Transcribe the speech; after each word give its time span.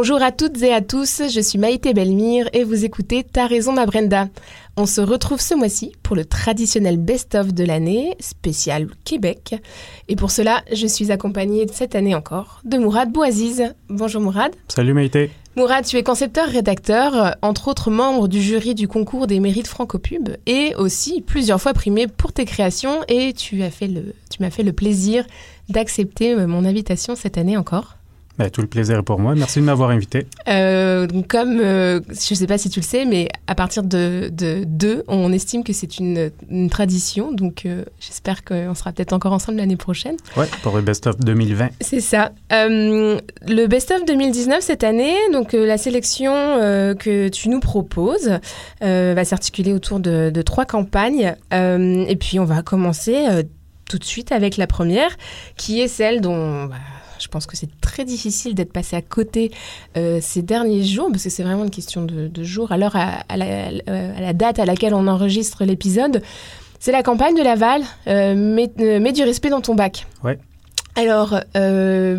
Bonjour 0.00 0.22
à 0.22 0.32
toutes 0.32 0.62
et 0.62 0.72
à 0.72 0.80
tous, 0.80 1.20
je 1.28 1.40
suis 1.42 1.58
Maïté 1.58 1.92
Belmire 1.92 2.48
et 2.54 2.64
vous 2.64 2.86
écoutez 2.86 3.22
T'as 3.22 3.46
raison 3.46 3.74
ma 3.74 3.84
Brenda. 3.84 4.28
On 4.78 4.86
se 4.86 5.02
retrouve 5.02 5.42
ce 5.42 5.52
mois-ci 5.52 5.92
pour 6.02 6.16
le 6.16 6.24
traditionnel 6.24 6.96
best-of 6.96 7.52
de 7.52 7.64
l'année, 7.64 8.16
spécial 8.18 8.88
Québec. 9.04 9.56
Et 10.08 10.16
pour 10.16 10.30
cela, 10.30 10.62
je 10.72 10.86
suis 10.86 11.12
accompagnée 11.12 11.66
cette 11.70 11.94
année 11.94 12.14
encore 12.14 12.62
de 12.64 12.78
Mourad 12.78 13.12
Bouaziz. 13.12 13.74
Bonjour 13.90 14.22
Mourad. 14.22 14.52
Salut 14.68 14.94
Maïté. 14.94 15.32
Mourad, 15.54 15.84
tu 15.84 15.98
es 15.98 16.02
concepteur-rédacteur, 16.02 17.36
entre 17.42 17.68
autres 17.68 17.90
membre 17.90 18.26
du 18.26 18.40
jury 18.40 18.74
du 18.74 18.88
concours 18.88 19.26
des 19.26 19.38
mérites 19.38 19.68
Francopub 19.68 20.30
et 20.46 20.74
aussi 20.76 21.20
plusieurs 21.20 21.60
fois 21.60 21.74
primé 21.74 22.06
pour 22.06 22.32
tes 22.32 22.46
créations 22.46 23.00
et 23.08 23.34
tu 23.34 23.62
as 23.62 23.70
fait 23.70 23.88
le, 23.88 24.14
tu 24.30 24.40
m'as 24.40 24.48
fait 24.48 24.62
le 24.62 24.72
plaisir 24.72 25.26
d'accepter 25.68 26.34
mon 26.46 26.64
invitation 26.64 27.16
cette 27.16 27.36
année 27.36 27.58
encore. 27.58 27.98
Ben, 28.40 28.48
tout 28.48 28.62
le 28.62 28.68
plaisir 28.68 28.98
est 28.98 29.02
pour 29.02 29.18
moi. 29.18 29.34
Merci 29.34 29.60
de 29.60 29.66
m'avoir 29.66 29.90
invité. 29.90 30.26
Euh, 30.48 31.06
comme, 31.28 31.60
euh, 31.60 32.00
je 32.08 32.32
ne 32.32 32.38
sais 32.38 32.46
pas 32.46 32.56
si 32.56 32.70
tu 32.70 32.80
le 32.80 32.84
sais, 32.86 33.04
mais 33.04 33.28
à 33.46 33.54
partir 33.54 33.82
de 33.82 34.30
2, 34.30 35.04
on 35.08 35.30
estime 35.30 35.62
que 35.62 35.74
c'est 35.74 35.98
une, 35.98 36.30
une, 36.50 36.70
tradition. 36.70 37.32
Donc, 37.32 37.66
euh, 37.66 37.84
j'espère 38.00 38.42
qu'on 38.42 38.74
sera 38.74 38.92
peut-être 38.92 39.12
encore 39.12 39.34
ensemble 39.34 39.58
l'année 39.58 39.76
prochaine. 39.76 40.16
Ouais, 40.38 40.46
pour 40.62 40.74
le 40.74 40.80
Best 40.80 41.06
of 41.06 41.18
2020. 41.18 41.68
C'est 41.82 42.00
ça. 42.00 42.32
le 42.50 43.66
Best 43.66 43.90
of 43.90 44.06
2019 44.06 44.62
cette 44.62 44.84
année, 44.84 45.16
donc 45.34 45.52
la 45.52 45.76
sélection 45.76 46.32
que 46.98 47.28
tu 47.28 47.50
nous 47.50 47.60
proposes 47.60 48.38
va 48.80 49.24
s'articuler 49.26 49.74
autour 49.74 50.00
de, 50.00 50.30
de, 50.32 50.40
trois 50.40 50.64
campagnes. 50.64 51.34
et 51.52 52.16
puis, 52.18 52.38
on 52.38 52.46
va 52.46 52.62
commencer 52.62 53.26
tout 53.86 53.98
de 53.98 54.04
suite 54.04 54.32
avec 54.32 54.56
la 54.56 54.66
première, 54.66 55.10
qui 55.58 55.82
est 55.82 55.88
celle 55.88 56.22
dont... 56.22 56.64
Bah, 56.64 56.76
je 57.20 57.28
pense 57.28 57.46
que 57.46 57.56
c'est 57.56 57.80
très 57.80 58.04
difficile 58.04 58.54
d'être 58.54 58.72
passé 58.72 58.96
à 58.96 59.02
côté 59.02 59.50
euh, 59.96 60.18
ces 60.20 60.42
derniers 60.42 60.84
jours, 60.84 61.08
parce 61.10 61.24
que 61.24 61.30
c'est 61.30 61.42
vraiment 61.42 61.64
une 61.64 61.70
question 61.70 62.02
de, 62.04 62.28
de 62.28 62.44
jours. 62.44 62.72
À 62.72 62.78
l'heure, 62.78 62.96
à, 62.96 63.24
à, 63.28 63.36
la 63.36 64.32
date 64.32 64.58
à 64.58 64.64
laquelle 64.64 64.94
on 64.94 65.06
enregistre 65.06 65.64
l'épisode, 65.64 66.22
c'est 66.78 66.92
la 66.92 67.02
campagne 67.02 67.36
de 67.36 67.42
Laval, 67.42 67.82
euh, 68.06 68.34
mets, 68.34 68.72
euh, 68.80 69.00
mets, 69.00 69.12
du 69.12 69.22
respect 69.22 69.50
dans 69.50 69.60
ton 69.60 69.74
bac. 69.74 70.06
Ouais. 70.24 70.38
Alors, 70.96 71.38
euh, 71.56 72.18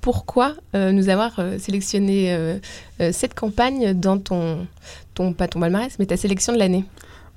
pourquoi 0.00 0.54
euh, 0.74 0.92
nous 0.92 1.08
avoir 1.08 1.40
sélectionné 1.58 2.58
cette 3.12 3.34
campagne 3.34 3.94
dans 3.94 4.18
ton, 4.18 4.66
ton, 5.14 5.32
pas 5.32 5.48
ton 5.48 5.60
palmarès, 5.60 5.96
mais 5.98 6.06
ta 6.06 6.16
sélection 6.16 6.52
de 6.52 6.58
l'année? 6.58 6.84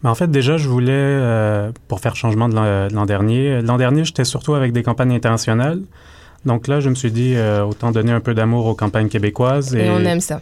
Mais 0.03 0.09
en 0.09 0.15
fait, 0.15 0.29
déjà, 0.29 0.57
je 0.57 0.67
voulais, 0.67 0.91
euh, 0.93 1.71
pour 1.87 2.01
faire 2.01 2.15
changement 2.15 2.49
de 2.49 2.93
l'an 2.93 3.05
dernier, 3.05 3.61
l'an 3.61 3.77
dernier, 3.77 4.03
j'étais 4.03 4.25
surtout 4.25 4.53
avec 4.53 4.73
des 4.73 4.83
campagnes 4.83 5.13
internationales. 5.13 5.81
Donc 6.45 6.67
là, 6.67 6.79
je 6.79 6.89
me 6.89 6.95
suis 6.95 7.11
dit, 7.11 7.33
euh, 7.35 7.63
autant 7.63 7.91
donner 7.91 8.11
un 8.11 8.19
peu 8.19 8.33
d'amour 8.33 8.65
aux 8.65 8.75
campagnes 8.75 9.09
québécoises. 9.09 9.75
Et, 9.75 9.85
et, 9.85 9.89
on 9.89 9.99
aime 9.99 10.19
ça. 10.19 10.41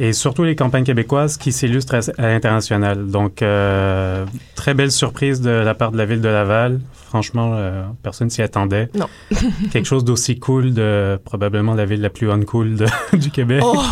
Et 0.00 0.12
surtout 0.12 0.44
les 0.44 0.54
campagnes 0.54 0.84
québécoises 0.84 1.36
qui 1.36 1.50
s'illustrent 1.50 1.94
à, 1.94 2.22
à 2.22 2.28
l'international. 2.28 3.08
Donc, 3.08 3.42
euh, 3.42 4.24
très 4.54 4.74
belle 4.74 4.92
surprise 4.92 5.40
de 5.40 5.50
la 5.50 5.74
part 5.74 5.90
de 5.90 5.96
la 5.96 6.04
ville 6.04 6.20
de 6.20 6.28
Laval. 6.28 6.80
Franchement, 6.92 7.52
euh, 7.54 7.82
personne 8.02 8.30
s'y 8.30 8.42
attendait. 8.42 8.90
Non. 8.94 9.06
Quelque 9.72 9.86
chose 9.86 10.04
d'aussi 10.04 10.38
cool 10.38 10.72
de 10.72 11.18
probablement 11.24 11.74
la 11.74 11.84
ville 11.84 12.00
la 12.00 12.10
plus 12.10 12.30
uncool 12.30 12.76
de, 12.76 12.86
du 13.16 13.30
Québec. 13.30 13.62
Oh. 13.64 13.82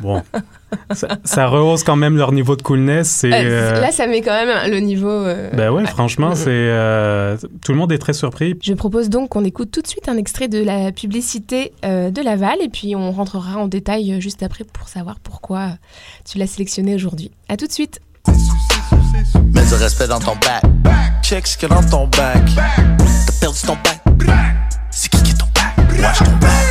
bon, 0.00 0.22
ça, 0.92 1.08
ça, 1.24 1.46
rehausse 1.46 1.84
quand 1.84 1.96
même 1.96 2.16
leur 2.16 2.32
niveau 2.32 2.56
de 2.56 2.62
coolness. 2.62 3.24
Euh, 3.24 3.30
euh, 3.32 3.80
là, 3.80 3.90
ça 3.92 4.06
met 4.06 4.20
quand 4.20 4.32
même 4.44 4.70
le 4.70 4.78
niveau. 4.80 5.08
Euh, 5.08 5.50
ben 5.52 5.70
ouais, 5.70 5.86
franchement, 5.86 6.34
c'est 6.34 6.48
euh, 6.50 7.36
tout 7.64 7.72
le 7.72 7.78
monde 7.78 7.92
est 7.92 7.98
très 7.98 8.12
surpris. 8.12 8.58
Je 8.62 8.74
propose 8.74 9.08
donc 9.08 9.30
qu'on 9.30 9.44
écoute 9.44 9.70
tout 9.70 9.82
de 9.82 9.86
suite 9.86 10.08
un 10.08 10.16
extrait 10.16 10.48
de 10.48 10.62
la 10.62 10.92
publicité 10.92 11.72
de 11.82 12.22
Laval 12.22 12.56
et 12.62 12.68
puis 12.68 12.94
on 12.96 13.12
rentrera 13.12 13.58
en 13.58 13.68
détail 13.68 14.20
juste 14.20 14.42
après 14.42 14.64
pour 14.64 14.88
savoir 14.88 15.18
pourquoi 15.20 15.68
tu 16.24 16.38
l'as 16.38 16.46
sélectionné 16.46 16.94
aujourd'hui. 16.94 17.30
À 17.48 17.56
tout 17.56 17.66
de 17.66 17.72
suite. 17.72 18.00
Mets 19.52 19.64
du 19.66 19.74
respect 19.74 20.08
dans 20.08 20.20
ton 20.20 20.34
bac. 20.36 20.62
Check 21.22 21.46
ce 21.46 21.56
qu'il 21.56 21.68
y 21.68 21.72
a 21.72 21.74
dans 21.74 21.88
ton 21.88 22.06
bac. 22.06 22.42
T'as 22.56 23.32
perdu 23.40 23.60
ton 23.66 23.74
bac. 23.74 24.00
C'est 24.90 25.08
qui 25.08 25.22
qui 25.22 25.30
est 25.32 25.34
ton 25.34 25.46
bac? 25.54 26.02
Watch 26.02 26.18
ton 26.18 26.36
bac. 26.40 26.69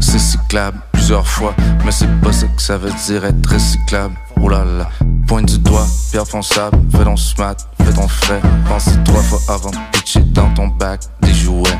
C'est 0.00 0.18
cyclable 0.18 0.78
plusieurs 0.92 1.26
fois, 1.26 1.54
mais 1.84 1.92
c'est 1.92 2.08
pas 2.20 2.32
ça 2.32 2.46
que 2.46 2.60
ça 2.60 2.76
veut 2.76 2.90
dire 3.06 3.24
être 3.24 3.48
recyclable. 3.48 4.14
Oh 4.40 4.48
là 4.48 4.64
là, 4.64 4.88
pointe 5.26 5.46
du 5.46 5.58
doigt, 5.58 5.86
pierre 6.10 6.26
fonçable, 6.26 6.76
fais 6.90 7.04
ton 7.04 7.16
smart, 7.16 7.56
fais 7.84 7.92
ton 7.92 8.08
frais. 8.08 8.40
Pense 8.68 8.90
trois 9.04 9.22
fois 9.22 9.38
avant 9.48 9.70
de 9.70 9.76
pitcher 9.92 10.20
dans 10.20 10.52
ton 10.54 10.66
bac 10.66 11.00
des 11.20 11.32
jouets. 11.32 11.78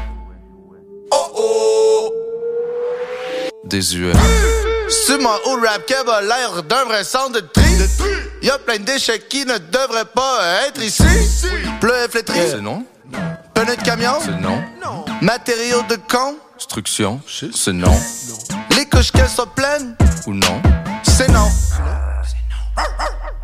Oh 1.10 1.32
oh! 1.36 2.12
Désuet. 3.64 4.12
C'est 4.88 5.18
moi 5.18 5.40
au 5.46 5.56
rap 5.56 5.84
qui 5.86 5.94
a 5.94 6.20
l'air 6.20 6.62
d'un 6.62 6.84
vrai 6.84 7.04
centre 7.04 7.32
de 7.32 7.40
tri. 7.40 7.62
Y'a 8.42 8.58
plein 8.58 8.78
de 8.78 8.84
déchets 8.84 9.20
qui 9.28 9.44
ne 9.44 9.58
devraient 9.58 10.04
pas 10.14 10.66
être 10.68 10.82
ici. 10.82 11.02
Pleu 11.80 12.06
flétri. 12.10 12.38
C'est 12.50 12.60
non. 12.60 12.84
Pneu 13.54 13.76
de 13.76 13.82
camion. 13.82 14.18
C'est 14.24 14.40
non. 14.40 14.62
Matériaux 15.20 15.82
de 15.88 15.96
con. 15.96 16.36
Construction. 16.62 17.20
C'est 17.26 17.72
non. 17.72 17.90
Les 18.76 18.86
couches 18.86 19.10
qu'elles 19.10 19.28
soient 19.28 19.52
pleines. 19.52 19.96
Ou 20.28 20.32
non. 20.32 20.62
C'est 21.02 21.28
non. 21.28 21.48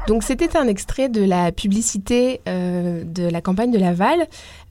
Donc 0.06 0.23
c'était 0.23 0.56
un 0.56 0.69
extrait 0.69 1.09
de 1.09 1.25
la 1.25 1.51
publicité 1.51 2.41
euh, 2.47 3.03
de 3.05 3.25
la 3.25 3.41
campagne 3.41 3.73
de 3.73 3.79
Laval. 3.79 4.29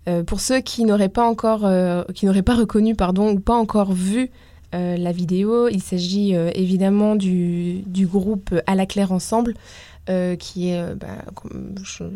Euh, 0.07 0.23
pour 0.23 0.39
ceux 0.39 0.61
qui 0.61 0.85
n'auraient 0.85 1.09
pas 1.09 1.27
encore, 1.27 1.65
euh, 1.65 2.05
qui 2.15 2.25
n'auraient 2.25 2.41
pas 2.41 2.55
reconnu, 2.55 2.95
pardon, 2.95 3.31
ou 3.31 3.41
pas 3.41 3.53
encore 3.53 3.91
vu 3.91 4.31
euh, 4.75 4.95
la 4.95 5.11
vidéo, 5.11 5.67
il 5.67 5.81
s'agit 5.81 6.35
euh, 6.35 6.49
évidemment 6.53 7.15
du, 7.15 7.81
du, 7.85 8.05
groupe 8.05 8.53
À 8.65 8.75
la 8.75 8.85
Claire 8.85 9.11
Ensemble. 9.11 9.55
Euh, 10.09 10.35
qui, 10.37 10.69
est, 10.69 10.95
bah, 10.95 11.07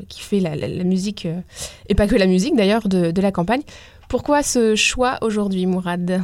qui 0.08 0.22
fait 0.22 0.40
la, 0.40 0.56
musique, 0.84 1.28
et 1.90 1.96
pas 1.96 2.08
que 2.08 2.16
la 2.16 2.26
musique 2.26 2.56
d'ailleurs, 2.56 2.88
de, 2.88 3.22
la 3.22 3.32
campagne. 3.32 3.62
Pourquoi 4.08 4.44
ce 4.44 4.76
choix 4.76 5.18
aujourd'hui, 5.22 5.66
Mourad? 5.66 6.22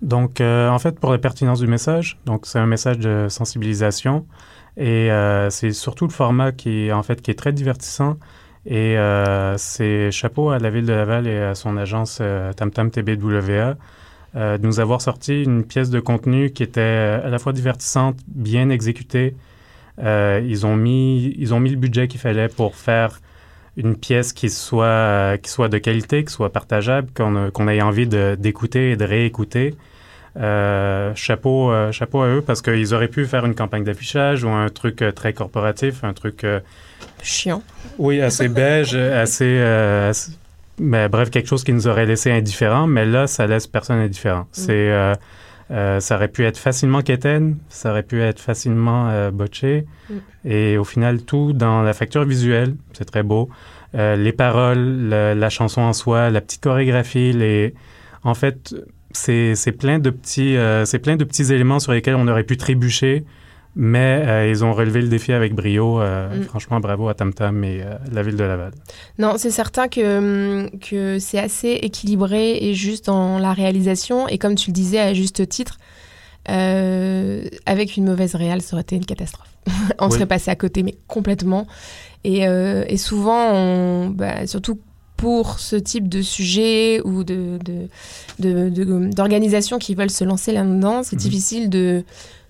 Donc, 0.00 0.40
en 0.40 0.78
fait, 0.78 0.98
pour 0.98 1.12
la 1.12 1.18
pertinence 1.18 1.60
du 1.60 1.66
message, 1.66 2.18
donc 2.24 2.46
c'est 2.46 2.58
un 2.58 2.66
message 2.66 2.98
de 2.98 3.26
sensibilisation, 3.28 4.26
et 4.76 5.10
c'est 5.50 5.72
surtout 5.72 6.06
le 6.06 6.12
format 6.12 6.52
qui, 6.52 6.90
en 6.90 7.02
fait, 7.02 7.20
qui 7.20 7.30
est 7.30 7.38
très 7.38 7.52
divertissant. 7.52 8.16
Et 8.64 8.96
c'est 9.58 10.10
chapeau 10.10 10.50
à 10.50 10.58
la 10.58 10.70
ville 10.70 10.86
de 10.86 10.92
Laval 10.92 11.26
et 11.26 11.38
à 11.38 11.54
son 11.54 11.76
agence 11.76 12.22
TamTam 12.56 12.90
TBWA 12.90 13.76
euh, 14.36 14.58
de 14.58 14.66
nous 14.66 14.78
avoir 14.78 15.00
sorti 15.00 15.42
une 15.42 15.64
pièce 15.64 15.88
de 15.88 16.00
contenu 16.00 16.50
qui 16.50 16.62
était 16.62 16.80
à 17.24 17.28
la 17.28 17.38
fois 17.38 17.54
divertissante, 17.54 18.18
bien 18.26 18.68
exécutée. 18.68 19.34
Euh, 20.02 20.40
ils, 20.44 20.66
ont 20.66 20.76
mis, 20.76 21.34
ils 21.38 21.54
ont 21.54 21.60
mis 21.60 21.70
le 21.70 21.76
budget 21.76 22.08
qu'il 22.08 22.20
fallait 22.20 22.48
pour 22.48 22.76
faire 22.76 23.20
une 23.76 23.96
pièce 23.96 24.32
qui 24.32 24.50
soit, 24.50 25.38
qui 25.42 25.50
soit 25.50 25.68
de 25.68 25.78
qualité, 25.78 26.24
qui 26.24 26.32
soit 26.32 26.52
partageable, 26.52 27.08
qu'on 27.14 27.50
qu 27.50 27.70
ait 27.70 27.82
envie 27.82 28.06
d'écouter 28.06 28.92
et 28.92 28.96
de 28.96 29.04
réécouter. 29.04 29.74
Euh, 30.36 31.12
chapeau, 31.14 31.72
euh, 31.72 31.90
chapeau 31.90 32.20
à 32.20 32.28
eux 32.28 32.42
parce 32.42 32.62
qu'ils 32.62 32.94
auraient 32.94 33.08
pu 33.08 33.26
faire 33.26 33.44
une 33.44 33.56
campagne 33.56 33.82
d'affichage 33.82 34.44
ou 34.44 34.50
un 34.50 34.68
truc 34.68 35.02
euh, 35.02 35.10
très 35.10 35.32
corporatif, 35.32 36.04
un 36.04 36.12
truc... 36.12 36.44
Euh, 36.44 36.60
Chiant. 37.22 37.62
Oui, 37.98 38.20
assez 38.20 38.48
beige, 38.48 38.94
assez, 38.94 39.58
assez 39.60 40.32
mais 40.80 41.08
bref, 41.08 41.30
quelque 41.30 41.48
chose 41.48 41.64
qui 41.64 41.72
nous 41.72 41.88
aurait 41.88 42.06
laissé 42.06 42.30
indifférents, 42.30 42.86
mais 42.86 43.04
là, 43.04 43.26
ça 43.26 43.48
laisse 43.48 43.66
personne 43.66 43.98
indifférent. 43.98 44.42
Mm. 44.42 44.46
C'est, 44.52 45.14
euh, 45.70 46.00
ça 46.00 46.16
aurait 46.16 46.28
pu 46.28 46.44
être 46.44 46.58
facilement 46.58 47.02
quétaine, 47.02 47.58
ça 47.68 47.90
aurait 47.90 48.02
pu 48.02 48.22
être 48.22 48.40
facilement 48.40 49.08
euh, 49.08 49.30
botché, 49.30 49.86
mm. 50.08 50.14
et 50.44 50.78
au 50.78 50.84
final, 50.84 51.22
tout 51.22 51.52
dans 51.52 51.82
la 51.82 51.92
facture 51.92 52.24
visuelle, 52.24 52.74
c'est 52.92 53.04
très 53.04 53.22
beau. 53.22 53.48
Euh, 53.94 54.16
les 54.16 54.32
paroles, 54.32 55.08
le, 55.08 55.34
la 55.34 55.50
chanson 55.50 55.80
en 55.80 55.92
soi, 55.92 56.30
la 56.30 56.40
petite 56.40 56.62
chorégraphie, 56.62 57.32
les, 57.32 57.74
en 58.22 58.34
fait, 58.34 58.74
c'est, 59.12 59.54
c'est 59.54 59.72
plein 59.72 59.98
de 59.98 60.10
petits, 60.10 60.56
euh, 60.56 60.84
c'est 60.84 60.98
plein 60.98 61.16
de 61.16 61.24
petits 61.24 61.52
éléments 61.52 61.78
sur 61.78 61.92
lesquels 61.92 62.16
on 62.16 62.28
aurait 62.28 62.44
pu 62.44 62.56
trébucher. 62.56 63.24
Mais 63.76 64.24
euh, 64.26 64.48
ils 64.50 64.64
ont 64.64 64.72
relevé 64.72 65.00
le 65.02 65.08
défi 65.08 65.32
avec 65.32 65.54
brio. 65.54 66.00
Euh, 66.00 66.28
Mm. 66.40 66.42
Franchement, 66.44 66.80
bravo 66.80 67.08
à 67.08 67.14
Tam 67.14 67.32
Tam 67.32 67.62
et 67.64 67.80
euh, 67.82 67.94
la 68.12 68.22
ville 68.22 68.36
de 68.36 68.42
Laval. 68.44 68.72
Non, 69.18 69.34
c'est 69.36 69.50
certain 69.52 69.86
que, 69.88 70.18
hum, 70.64 70.70
que 70.80 71.18
c'est 71.20 71.38
assez 71.38 71.70
équilibré 71.82 72.56
et 72.60 72.74
juste 72.74 73.06
dans 73.06 73.38
la 73.38 73.52
réalisation. 73.52 74.26
Et 74.28 74.38
comme 74.38 74.54
tu 74.56 74.70
le 74.70 74.74
disais 74.74 74.98
à 74.98 75.14
juste 75.14 75.48
titre, 75.48 75.78
avec 77.66 77.96
une 77.96 78.04
mauvaise 78.06 78.34
réal, 78.34 78.62
ça 78.62 78.74
aurait 78.74 78.82
été 78.82 78.96
une 78.96 79.04
catastrophe. 79.04 79.48
on 80.00 80.06
Oui. 80.06 80.12
serait 80.12 80.26
passé 80.26 80.50
à 80.50 80.56
côté, 80.56 80.82
mais 80.82 80.94
complètement. 81.06 81.66
Et, 82.24 82.40
et 82.42 82.96
souvent, 82.96 83.52
on, 83.52 84.08
bah, 84.10 84.46
surtout 84.46 84.80
pour 85.16 85.58
ce 85.58 85.76
type 85.76 86.08
de 86.08 86.22
sujet 86.22 87.00
ou 87.04 87.24
de, 87.24 87.58
de, 87.64 87.88
de- 88.38 88.68
de- 88.70 89.10
d'organisations 89.12 89.78
qui 89.78 89.94
veulent 89.94 90.10
se 90.10 90.24
lancer 90.24 90.52
là-dedans, 90.52 91.02
c'est 91.02 91.16
Mhm. 91.16 91.22
difficile 91.22 91.70
de, 91.70 92.04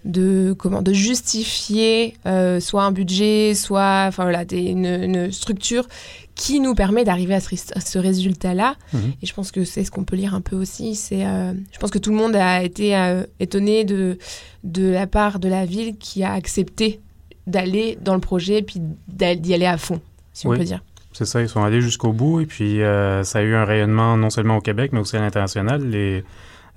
de, 0.08 0.54
comment, 0.58 0.82
de 0.82 0.92
justifier 0.92 2.16
euh, 2.26 2.58
soit 2.60 2.82
un 2.82 2.90
budget, 2.92 3.54
soit 3.54 4.06
enfin, 4.08 4.24
voilà, 4.24 4.44
des- 4.44 4.62
une, 4.70 4.86
une 4.86 5.30
structure 5.30 5.86
qui 6.34 6.60
nous 6.60 6.74
permet 6.74 7.04
d'arriver 7.04 7.34
à 7.34 7.40
ce, 7.40 7.98
résultat-là. 7.98 8.76
Mhm. 8.92 9.12
Et 9.22 9.26
je 9.26 9.34
pense 9.34 9.50
que 9.52 9.64
c'est 9.64 9.84
ce 9.84 9.90
qu'on 9.90 10.04
peut 10.04 10.16
lire 10.16 10.34
un 10.34 10.40
peu 10.40 10.56
aussi. 10.56 10.94
C'est, 10.94 11.26
euh, 11.26 11.52
je 11.72 11.78
pense 11.78 11.90
que 11.90 11.98
tout 11.98 12.10
le 12.10 12.16
monde 12.16 12.34
a 12.36 12.62
été 12.62 12.96
euh, 12.96 13.24
étonné 13.38 13.84
de, 13.84 14.18
de 14.64 14.88
la 14.88 15.06
part 15.06 15.38
de 15.40 15.48
la 15.48 15.66
ville 15.66 15.96
qui 15.98 16.22
a 16.24 16.32
accepté 16.32 17.00
d'aller 17.46 17.98
dans 18.02 18.14
le 18.14 18.20
projet 18.20 18.58
et 18.58 18.62
puis 18.62 18.80
d'y 19.08 19.54
aller 19.54 19.66
à 19.66 19.78
fond, 19.78 20.00
si 20.32 20.46
on 20.46 20.50
peut 20.54 20.64
dire. 20.64 20.82
C'est 21.12 21.24
ça, 21.24 21.40
ils 21.42 21.48
sont 21.48 21.62
allés 21.64 21.80
jusqu'au 21.80 22.12
bout 22.12 22.40
et 22.40 22.46
puis 22.46 22.78
ça 23.24 23.38
a 23.38 23.42
eu 23.42 23.54
un 23.54 23.64
rayonnement 23.64 24.16
non 24.16 24.30
seulement 24.30 24.58
au 24.58 24.60
Québec, 24.60 24.90
mais 24.92 25.00
aussi 25.00 25.16
à 25.16 25.20
l'international. 25.20 25.82
Les, 25.88 26.22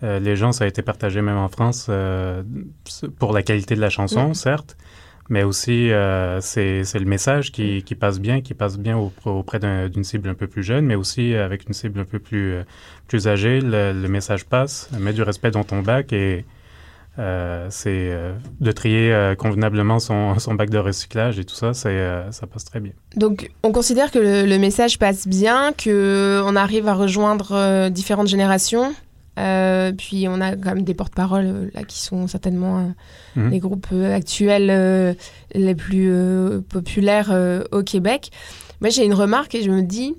euh, 0.04 0.20
les 0.20 0.36
gens, 0.36 0.52
ça 0.52 0.64
a 0.64 0.68
été 0.68 0.82
partagé 0.82 1.22
même 1.22 1.38
en 1.38 1.48
France 1.50 1.88
euh, 1.90 2.44
pour 3.20 3.34
la 3.34 3.44
qualité 3.44 3.76
de 3.76 3.82
la 3.82 3.90
chanson, 3.90 4.30
Mm. 4.30 4.34
certes, 4.34 4.78
mais 5.30 5.44
aussi 5.44 5.92
euh, 5.92 6.42
c'est 6.42 6.82
le 6.94 7.06
message 7.06 7.52
qui, 7.52 7.84
qui 7.84 7.96
passe 7.96 8.20
bien, 8.20 8.42
qui 8.42 8.54
passe 8.54 8.78
bien 8.78 8.98
au- 8.98 9.14
auprès 9.26 9.60
d'un- 9.60 9.88
d'une 9.90 10.04
cible 10.04 10.28
un 10.30 10.34
peu 10.34 10.48
plus 10.48 10.64
jeune, 10.64 10.86
mais 10.86 10.96
aussi 10.96 11.36
avec 11.36 11.68
une 11.68 11.74
cible 11.74 12.00
un 12.02 12.06
peu 12.06 12.20
plus, 12.20 12.54
euh, 12.54 12.64
plus 13.08 13.28
âgée. 13.28 13.62
Le, 13.62 13.94
le 13.94 14.08
message 14.10 14.46
passe, 14.46 14.90
met 15.00 15.14
du 15.14 15.22
respect 15.24 15.52
dans 15.52 15.64
ton 15.64 15.82
bac 15.82 16.12
et 16.14 16.46
c'est 17.70 18.12
de 18.62 18.72
trier 18.72 19.34
convenablement 19.38 20.00
son, 20.00 20.40
son 20.40 20.56
bac 20.56 20.70
de 20.70 20.78
recyclage 20.80 21.38
et 21.40 21.46
tout 21.46 21.54
ça, 21.56 21.74
ça 21.74 22.48
passe 22.52 22.66
très 22.66 22.80
bien. 22.80 22.94
Donc, 23.16 23.52
on 23.64 23.72
considère 23.72 24.10
que 24.12 24.18
le, 24.20 24.46
le 24.48 24.58
message 24.58 24.98
passe 24.98 25.28
bien, 25.28 25.72
que 25.74 26.42
on 26.46 26.56
arrive 26.56 26.88
à 26.88 26.94
rejoindre 26.96 27.90
différentes 27.90 28.28
générations? 28.28 28.94
Euh, 29.40 29.94
puis 29.94 30.28
on 30.28 30.42
a 30.42 30.56
quand 30.58 30.76
même 30.76 30.84
des 30.84 30.94
porte-paroles 30.94 31.46
euh, 31.46 31.70
là 31.74 31.84
qui 31.84 32.00
sont 32.00 32.28
certainement 32.28 32.80
euh, 32.80 32.88
Mhm. 33.38 33.50
les 33.50 33.60
groupes 33.60 33.88
euh, 33.94 34.14
actuels 34.14 35.16
les 35.56 35.76
plus 35.76 36.12
populaires 36.68 37.34
au 37.72 37.82
Québec. 37.84 38.30
Moi, 38.82 38.90
j'ai 38.90 39.06
une 39.06 39.14
remarque 39.14 39.56
et 39.56 39.64
je 39.64 39.70
me 39.70 39.82
dis, 39.84 40.16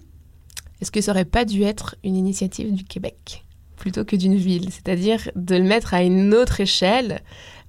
est-ce 0.81 0.91
que 0.91 1.00
ça 1.00 1.12
aurait 1.12 1.25
pas 1.26 1.44
dû 1.44 1.62
être 1.62 1.97
une 2.05 2.17
initiative 2.17 2.73
du 2.73 2.85
Québec 2.85 3.44
plutôt 3.76 4.05
que 4.05 4.17
d'une 4.17 4.37
ville? 4.37 4.69
C'est-à-dire 4.70 5.29
de 5.37 5.56
le 5.56 5.64
mettre 5.64 5.93
à 5.94 6.03
une 6.03 6.32
autre 6.32 6.61
échelle 6.61 7.20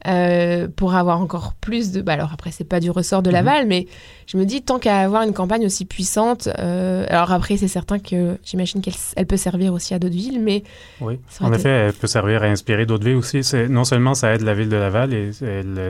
euh, 0.08 0.68
pour 0.76 0.96
avoir 0.96 1.20
encore 1.22 1.54
plus 1.62 1.92
de... 1.92 2.02
Bah 2.02 2.14
alors 2.14 2.32
après, 2.34 2.52
c'est 2.52 2.64
pas 2.64 2.80
du 2.80 2.92
ressort 2.92 3.22
de 3.22 3.30
Mhm. 3.30 3.34
Laval, 3.36 3.68
mais 3.68 3.88
je 4.28 4.38
me 4.38 4.46
dis, 4.46 4.62
tant 4.62 4.80
qu'à 4.80 5.00
avoir 5.00 5.24
une 5.24 5.34
campagne 5.34 5.66
aussi 5.66 5.86
puissante, 5.86 6.48
euh, 6.60 7.06
alors 7.10 7.32
après, 7.32 7.58
c'est 7.58 7.68
certain 7.68 8.00
que 8.00 8.38
j'imagine 8.44 8.82
qu'elle 8.82 8.94
elle 9.16 9.26
peut 9.26 9.38
servir 9.38 9.74
aussi 9.74 9.94
à 9.94 10.00
d'autres 10.00 10.14
villes, 10.16 10.42
mais 10.42 10.64
Oui, 11.02 11.20
en 11.42 11.54
effet, 11.54 11.70
elle 11.70 11.94
peut 11.94 12.08
servir 12.08 12.44
à 12.44 12.48
inspirer 12.48 12.86
d'autres 12.86 13.06
villes 13.06 13.16
aussi. 13.16 13.42
Non 13.70 13.84
seulement 13.86 14.14
ça 14.14 14.34
aide 14.34 14.42
la 14.42 14.54
ville 14.54 14.70
de 14.70 14.76
Laval 14.78 15.14
et, 15.14 15.32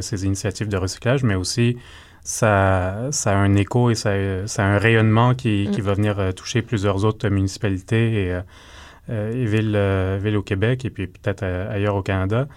ses 0.01 0.25
initiatives 0.25 0.68
de 0.68 0.77
recyclage, 0.77 1.24
mais 1.24 1.36
aussi 1.36 1.77
ça, 2.24 3.07
ça 3.12 3.31
a 3.31 3.36
un 3.36 3.56
écho 3.56 3.89
et 3.89 3.95
ça, 3.95 4.12
ça 4.48 4.63
a 4.63 4.68
un 4.68 4.77
rayonnement 4.77 5.33
qui, 5.36 5.68
qui 5.71 5.81
Mm. 5.81 5.86
va 5.86 5.94
venir 5.94 6.19
euh, 6.19 6.31
toucher 6.31 6.62
plusieurs 6.62 7.04
autres 7.04 7.27
municipalités 7.30 8.27
et, 8.27 8.39
et 9.09 9.45
villes, 9.45 9.77
villes 10.21 10.38
au 10.38 10.42
Québec 10.44 10.86
et 10.86 10.89
puis 10.89 11.07
peut-être 11.07 11.44
ailleurs 11.44 11.95
au 11.95 12.01
Canada. 12.01 12.48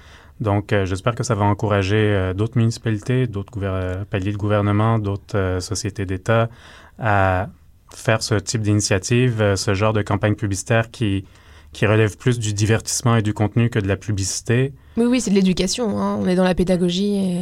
Donc, 0.40 0.72
euh, 0.72 0.84
j'espère 0.84 1.14
que 1.14 1.24
ça 1.24 1.34
va 1.34 1.44
encourager 1.44 1.96
euh, 1.96 2.34
d'autres 2.34 2.58
municipalités, 2.58 3.26
d'autres 3.26 3.52
euh, 3.62 4.04
paliers 4.08 4.32
de 4.32 4.36
gouvernement, 4.36 4.98
d'autres 4.98 5.36
euh, 5.36 5.60
sociétés 5.60 6.04
d'État 6.04 6.50
à 6.98 7.48
faire 7.94 8.22
ce 8.22 8.34
type 8.34 8.60
d'initiative, 8.62 9.54
ce 9.54 9.74
genre 9.74 9.92
de 9.92 10.02
campagne 10.02 10.34
publicitaire 10.34 10.90
qui, 10.90 11.24
qui 11.72 11.86
relève 11.86 12.16
plus 12.16 12.38
du 12.38 12.52
divertissement 12.52 13.16
et 13.16 13.22
du 13.22 13.32
contenu 13.32 13.70
que 13.70 13.78
de 13.78 13.86
la 13.88 13.96
publicité. 13.96 14.72
oui, 14.96 15.04
oui, 15.04 15.20
c'est 15.20 15.30
de 15.30 15.36
l'éducation. 15.36 15.98
hein. 15.98 16.18
On 16.20 16.26
est 16.26 16.34
dans 16.34 16.44
la 16.44 16.54
pédagogie. 16.54 17.16
Et... 17.16 17.40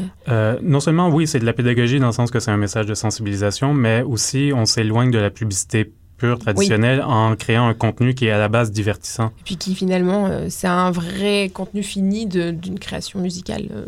Non 0.62 0.81
seulement, 0.81 1.08
oui, 1.08 1.26
c'est 1.26 1.38
de 1.38 1.46
la 1.46 1.52
pédagogie 1.55 1.99
dans 1.99 2.08
le 2.08 2.12
sens 2.12 2.31
que 2.31 2.41
c'est 2.41 2.50
un 2.50 2.56
message 2.56 2.87
de 2.87 2.94
sensibilisation, 2.94 3.75
mais 3.75 4.02
aussi 4.02 4.52
on 4.55 4.67
s'éloigne 4.67 5.11
de 5.11 5.19
la 5.19 5.31
publicité 5.31 5.93
pure, 6.16 6.38
traditionnelle, 6.38 7.02
en 7.02 7.34
créant 7.37 7.66
un 7.66 7.75
contenu 7.75 8.14
qui 8.14 8.26
est 8.26 8.31
à 8.31 8.38
la 8.38 8.49
base 8.49 8.70
divertissant. 8.70 9.28
Et 9.40 9.43
puis 9.44 9.56
qui 9.56 9.75
finalement, 9.75 10.26
euh, 10.26 10.46
c'est 10.49 10.66
un 10.66 10.90
vrai 10.90 11.50
contenu 11.52 11.82
fini 11.82 12.26
d'une 12.26 12.78
création 12.78 13.20
musicale. 13.20 13.69
euh. 13.75 13.84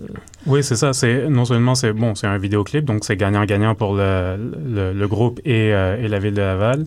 Oui, 0.46 0.62
c'est 0.62 0.76
ça. 0.76 0.92
C'est 0.92 1.28
non 1.28 1.44
seulement 1.44 1.74
c'est 1.74 1.92
bon, 1.92 2.14
c'est 2.14 2.26
un 2.26 2.38
vidéoclip, 2.38 2.84
donc 2.84 3.04
c'est 3.04 3.16
gagnant-gagnant 3.16 3.74
pour 3.74 3.94
le, 3.94 4.36
le, 4.66 4.92
le 4.92 5.08
groupe 5.08 5.40
et, 5.44 5.72
euh, 5.72 6.02
et 6.02 6.08
la 6.08 6.18
ville 6.18 6.34
de 6.34 6.40
Laval. 6.40 6.86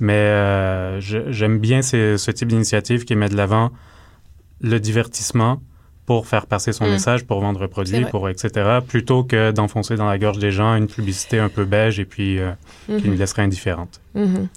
Mais 0.00 0.98
j'aime 1.00 1.58
bien 1.58 1.82
ce 1.82 2.30
type 2.30 2.48
d'initiative 2.48 3.04
qui 3.04 3.14
met 3.16 3.28
de 3.28 3.36
l'avant 3.36 3.70
le 4.62 4.80
divertissement 4.80 5.60
pour 6.10 6.26
faire 6.26 6.46
passer 6.46 6.72
son 6.72 6.86
Mm. 6.86 6.90
message, 6.90 7.24
pour 7.24 7.40
vendre 7.40 7.62
un 7.62 7.68
produit, 7.68 8.04
pour 8.04 8.28
etc. 8.28 8.80
Plutôt 8.84 9.22
que 9.22 9.52
d'enfoncer 9.52 9.94
dans 9.94 10.08
la 10.08 10.18
gorge 10.18 10.38
des 10.40 10.50
gens 10.50 10.74
une 10.74 10.88
publicité 10.88 11.38
un 11.38 11.48
peu 11.48 11.64
beige 11.64 12.00
et 12.00 12.04
puis 12.04 12.40
euh, 12.40 12.50
qui 12.86 13.08
nous 13.08 13.16
laisserait 13.16 13.42
indifférente. 13.42 14.00
Mhm. 14.16 14.48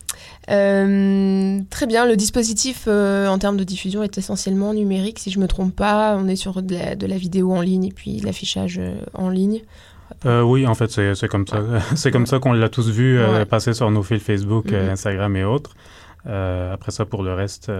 Euh, 0.49 1.59
très 1.69 1.85
bien, 1.85 2.07
le 2.07 2.15
dispositif 2.15 2.85
euh, 2.87 3.27
en 3.27 3.37
termes 3.37 3.57
de 3.57 3.63
diffusion 3.63 4.01
est 4.01 4.17
essentiellement 4.17 4.73
numérique, 4.73 5.19
si 5.19 5.29
je 5.29 5.37
me 5.39 5.47
trompe 5.47 5.75
pas. 5.75 6.15
On 6.17 6.27
est 6.27 6.35
sur 6.35 6.63
de 6.63 6.73
la, 6.73 6.95
de 6.95 7.05
la 7.05 7.17
vidéo 7.17 7.53
en 7.53 7.61
ligne 7.61 7.85
et 7.85 7.91
puis 7.91 8.19
l'affichage 8.19 8.81
en 9.13 9.29
ligne. 9.29 9.61
Euh, 10.25 10.41
oui, 10.41 10.65
en 10.65 10.73
fait, 10.73 10.89
c'est 10.89 11.27
comme 11.27 11.45
ça. 11.47 11.61
c'est 11.95 12.09
comme 12.09 12.25
ça 12.25 12.39
qu'on 12.39 12.53
l'a 12.53 12.69
tous 12.69 12.89
vu 12.89 13.19
euh, 13.19 13.31
Ouais. 13.39 13.45
passer 13.45 13.73
sur 13.73 13.91
nos 13.91 14.01
fils 14.01 14.23
Facebook, 14.23 14.71
Mhm. 14.71 14.89
Instagram 14.89 15.35
et 15.35 15.43
autres. 15.43 15.75
Euh, 16.25 16.73
après 16.73 16.91
ça, 16.91 17.05
pour 17.05 17.21
le 17.21 17.33
reste, 17.35 17.71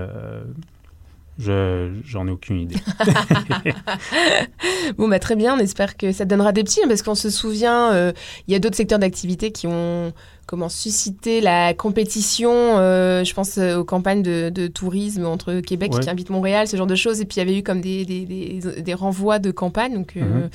je 1.40 1.92
j'en 2.06 2.28
ai 2.28 2.32
aucune 2.32 2.60
idée. 2.62 2.76
Bon, 4.98 5.08
bah 5.08 5.20
très 5.20 5.36
bien, 5.36 5.56
on 5.56 5.60
espère 5.60 5.98
que 5.98 6.12
ça 6.12 6.26
donnera 6.26 6.52
des 6.52 6.64
petits, 6.64 6.82
hein, 6.84 6.88
parce 6.88 7.02
qu'on 7.02 7.16
se 7.16 7.30
souvient, 7.30 7.94
euh, 7.94 8.12
il 8.48 8.54
y 8.54 8.56
a 8.56 8.60
d'autres 8.60 8.76
secteurs 8.76 9.00
d'activité 9.00 9.52
qui 9.52 9.66
ont 9.68 10.14
comment 10.46 10.68
suscité 10.70 11.40
la 11.42 11.74
compétition, 11.74 12.52
euh, 12.54 13.24
je 13.24 13.34
pense 13.34 13.58
euh, 13.58 13.78
aux 13.78 13.86
campagnes 13.86 14.22
de, 14.22 14.50
de 14.50 14.68
tourisme 14.68 15.26
entre 15.26 15.62
Québec 15.62 15.94
Ouais. 15.94 16.02
qui 16.02 16.10
invite 16.10 16.30
Montréal, 16.30 16.68
ce 16.68 16.76
genre 16.78 16.86
de 16.88 16.96
choses, 16.96 17.22
et 17.22 17.26
puis 17.26 17.38
il 17.38 17.40
y 17.40 17.42
avait 17.42 17.58
eu 17.58 17.64
comme 17.64 17.80
des, 17.82 18.04
des, 18.06 18.26
des, 18.26 18.82
des 18.82 18.94
renvois 18.94 19.40
de 19.40 19.52
campagne, 19.52 19.94
donc 19.94 20.13
euh, 20.18 20.22
Mhm. 20.22 20.50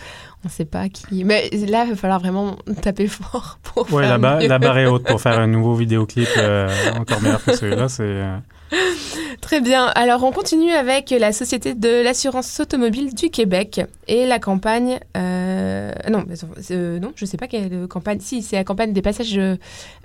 on 0.45 0.49
ne 0.49 0.51
sait 0.51 0.65
pas 0.67 0.89
qui... 0.89 1.25
Mais 1.25 1.49
là, 1.69 1.85
il 1.85 1.91
va 1.91 1.97
falloir 1.97 2.21
vraiment 2.21 2.57
taper 2.83 3.07
fort 3.09 3.59
pour 3.63 3.91
ouais, 3.93 4.03
faire 4.03 4.13
la, 4.13 4.19
ba- 4.19 4.39
mieux. 4.41 4.49
la 4.49 4.59
barre 4.59 4.79
est 4.79 4.87
haute 4.87 5.05
pour 5.05 5.21
faire 5.21 5.39
un 5.39 5.47
nouveau 5.57 5.75
vidéoclip 5.75 6.29
encore 6.97 7.21
meilleur 7.23 7.43
que 7.43 7.57
celui-là. 7.57 7.89
C'est 7.89 8.23
Très 9.41 9.61
bien. 9.61 9.87
Alors, 9.95 10.25
on 10.25 10.33
continue 10.33 10.73
avec 10.73 11.11
la 11.11 11.33
Société 11.33 11.75
de 11.75 12.03
l'assurance 12.03 12.61
automobile 12.61 13.15
du 13.15 13.31
Québec 13.31 13.81
et 14.07 14.27
la 14.27 14.39
campagne. 14.39 14.99
euh, 15.17 15.93
non, 16.11 16.25
euh, 16.71 16.99
non, 16.99 17.13
je 17.17 17.25
sais 17.25 17.37
pas 17.37 17.47
quelle 17.47 17.87
campagne. 17.89 18.21
Si, 18.21 18.43
c'est 18.43 18.57
la 18.57 18.65
campagne 18.65 18.93
des 18.93 19.03
passages 19.03 19.39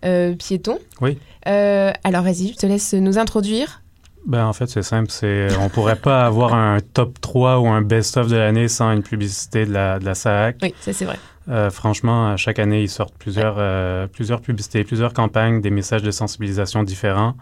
euh, 0.05 0.33
piétons. 0.35 0.79
Oui. 1.01 1.17
Alors, 1.45 2.23
vas-y, 2.23 2.53
je 2.53 2.57
te 2.57 2.65
laisse 2.65 2.93
nous 2.93 3.17
introduire. 3.17 3.81
ben, 4.25 4.45
en 4.45 4.53
fait, 4.53 4.67
c'est 4.67 4.83
simple. 4.83 5.11
C'est 5.11 5.47
on 5.59 5.69
pourrait 5.69 5.97
pas 5.97 6.25
avoir 6.25 6.53
un 6.53 6.79
top 6.79 7.19
3 7.19 7.59
ou 7.59 7.67
un 7.67 7.81
best-of 7.81 8.27
de 8.27 8.37
l'année 8.37 8.67
sans 8.67 8.91
une 8.91 9.03
publicité 9.03 9.65
de 9.65 9.73
la, 9.73 9.99
de 9.99 10.05
la 10.05 10.15
SAAC. 10.15 10.57
Oui, 10.61 10.73
ça 10.79 10.93
c'est 10.93 11.05
vrai. 11.05 11.19
Euh, 11.49 11.69
franchement, 11.69 12.37
chaque 12.37 12.59
année, 12.59 12.83
ils 12.83 12.89
sortent 12.89 13.15
plusieurs, 13.17 13.55
euh, 13.57 14.07
plusieurs 14.07 14.41
publicités, 14.41 14.83
plusieurs 14.83 15.13
campagnes, 15.13 15.61
des 15.61 15.71
messages 15.71 16.03
de 16.03 16.11
sensibilisation 16.11 16.83
différents. 16.83 17.35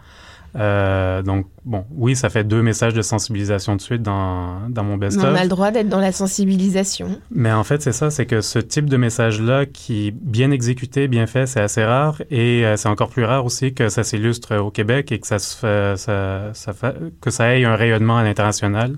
Euh, 0.54 1.22
donc, 1.22 1.46
bon, 1.64 1.84
oui, 1.94 2.14
ça 2.14 2.28
fait 2.28 2.44
deux 2.44 2.60
messages 2.62 2.92
de 2.92 3.00
sensibilisation 3.00 3.74
de 3.74 3.80
suite 3.80 4.02
dans, 4.02 4.68
dans 4.68 4.84
mon 4.84 4.96
Mais 4.98 5.06
on 5.06 5.08
best-of. 5.08 5.24
a 5.36 5.42
le 5.42 5.48
droit 5.48 5.70
d'être 5.70 5.88
dans 5.88 5.98
la 5.98 6.12
sensibilisation. 6.12 7.18
Mais 7.30 7.50
en 7.52 7.64
fait, 7.64 7.80
c'est 7.80 7.92
ça, 7.92 8.10
c'est 8.10 8.26
que 8.26 8.42
ce 8.42 8.58
type 8.58 8.90
de 8.90 8.96
message-là, 8.98 9.64
qui 9.64 10.10
bien 10.10 10.50
exécuté, 10.50 11.08
bien 11.08 11.26
fait, 11.26 11.46
c'est 11.46 11.60
assez 11.60 11.82
rare. 11.84 12.20
Et 12.30 12.66
euh, 12.66 12.76
c'est 12.76 12.88
encore 12.90 13.08
plus 13.08 13.24
rare 13.24 13.44
aussi 13.46 13.72
que 13.72 13.88
ça 13.88 14.04
s'illustre 14.04 14.56
au 14.58 14.70
Québec 14.70 15.10
et 15.10 15.18
que 15.20 15.26
ça, 15.26 15.38
se 15.38 15.56
fait, 15.56 15.96
ça, 15.96 16.50
ça 16.52 16.72
fait- 16.74 16.96
que 17.22 17.30
ça 17.30 17.56
ait 17.56 17.64
un 17.64 17.74
rayonnement 17.76 18.18
à 18.18 18.22
l'international. 18.22 18.96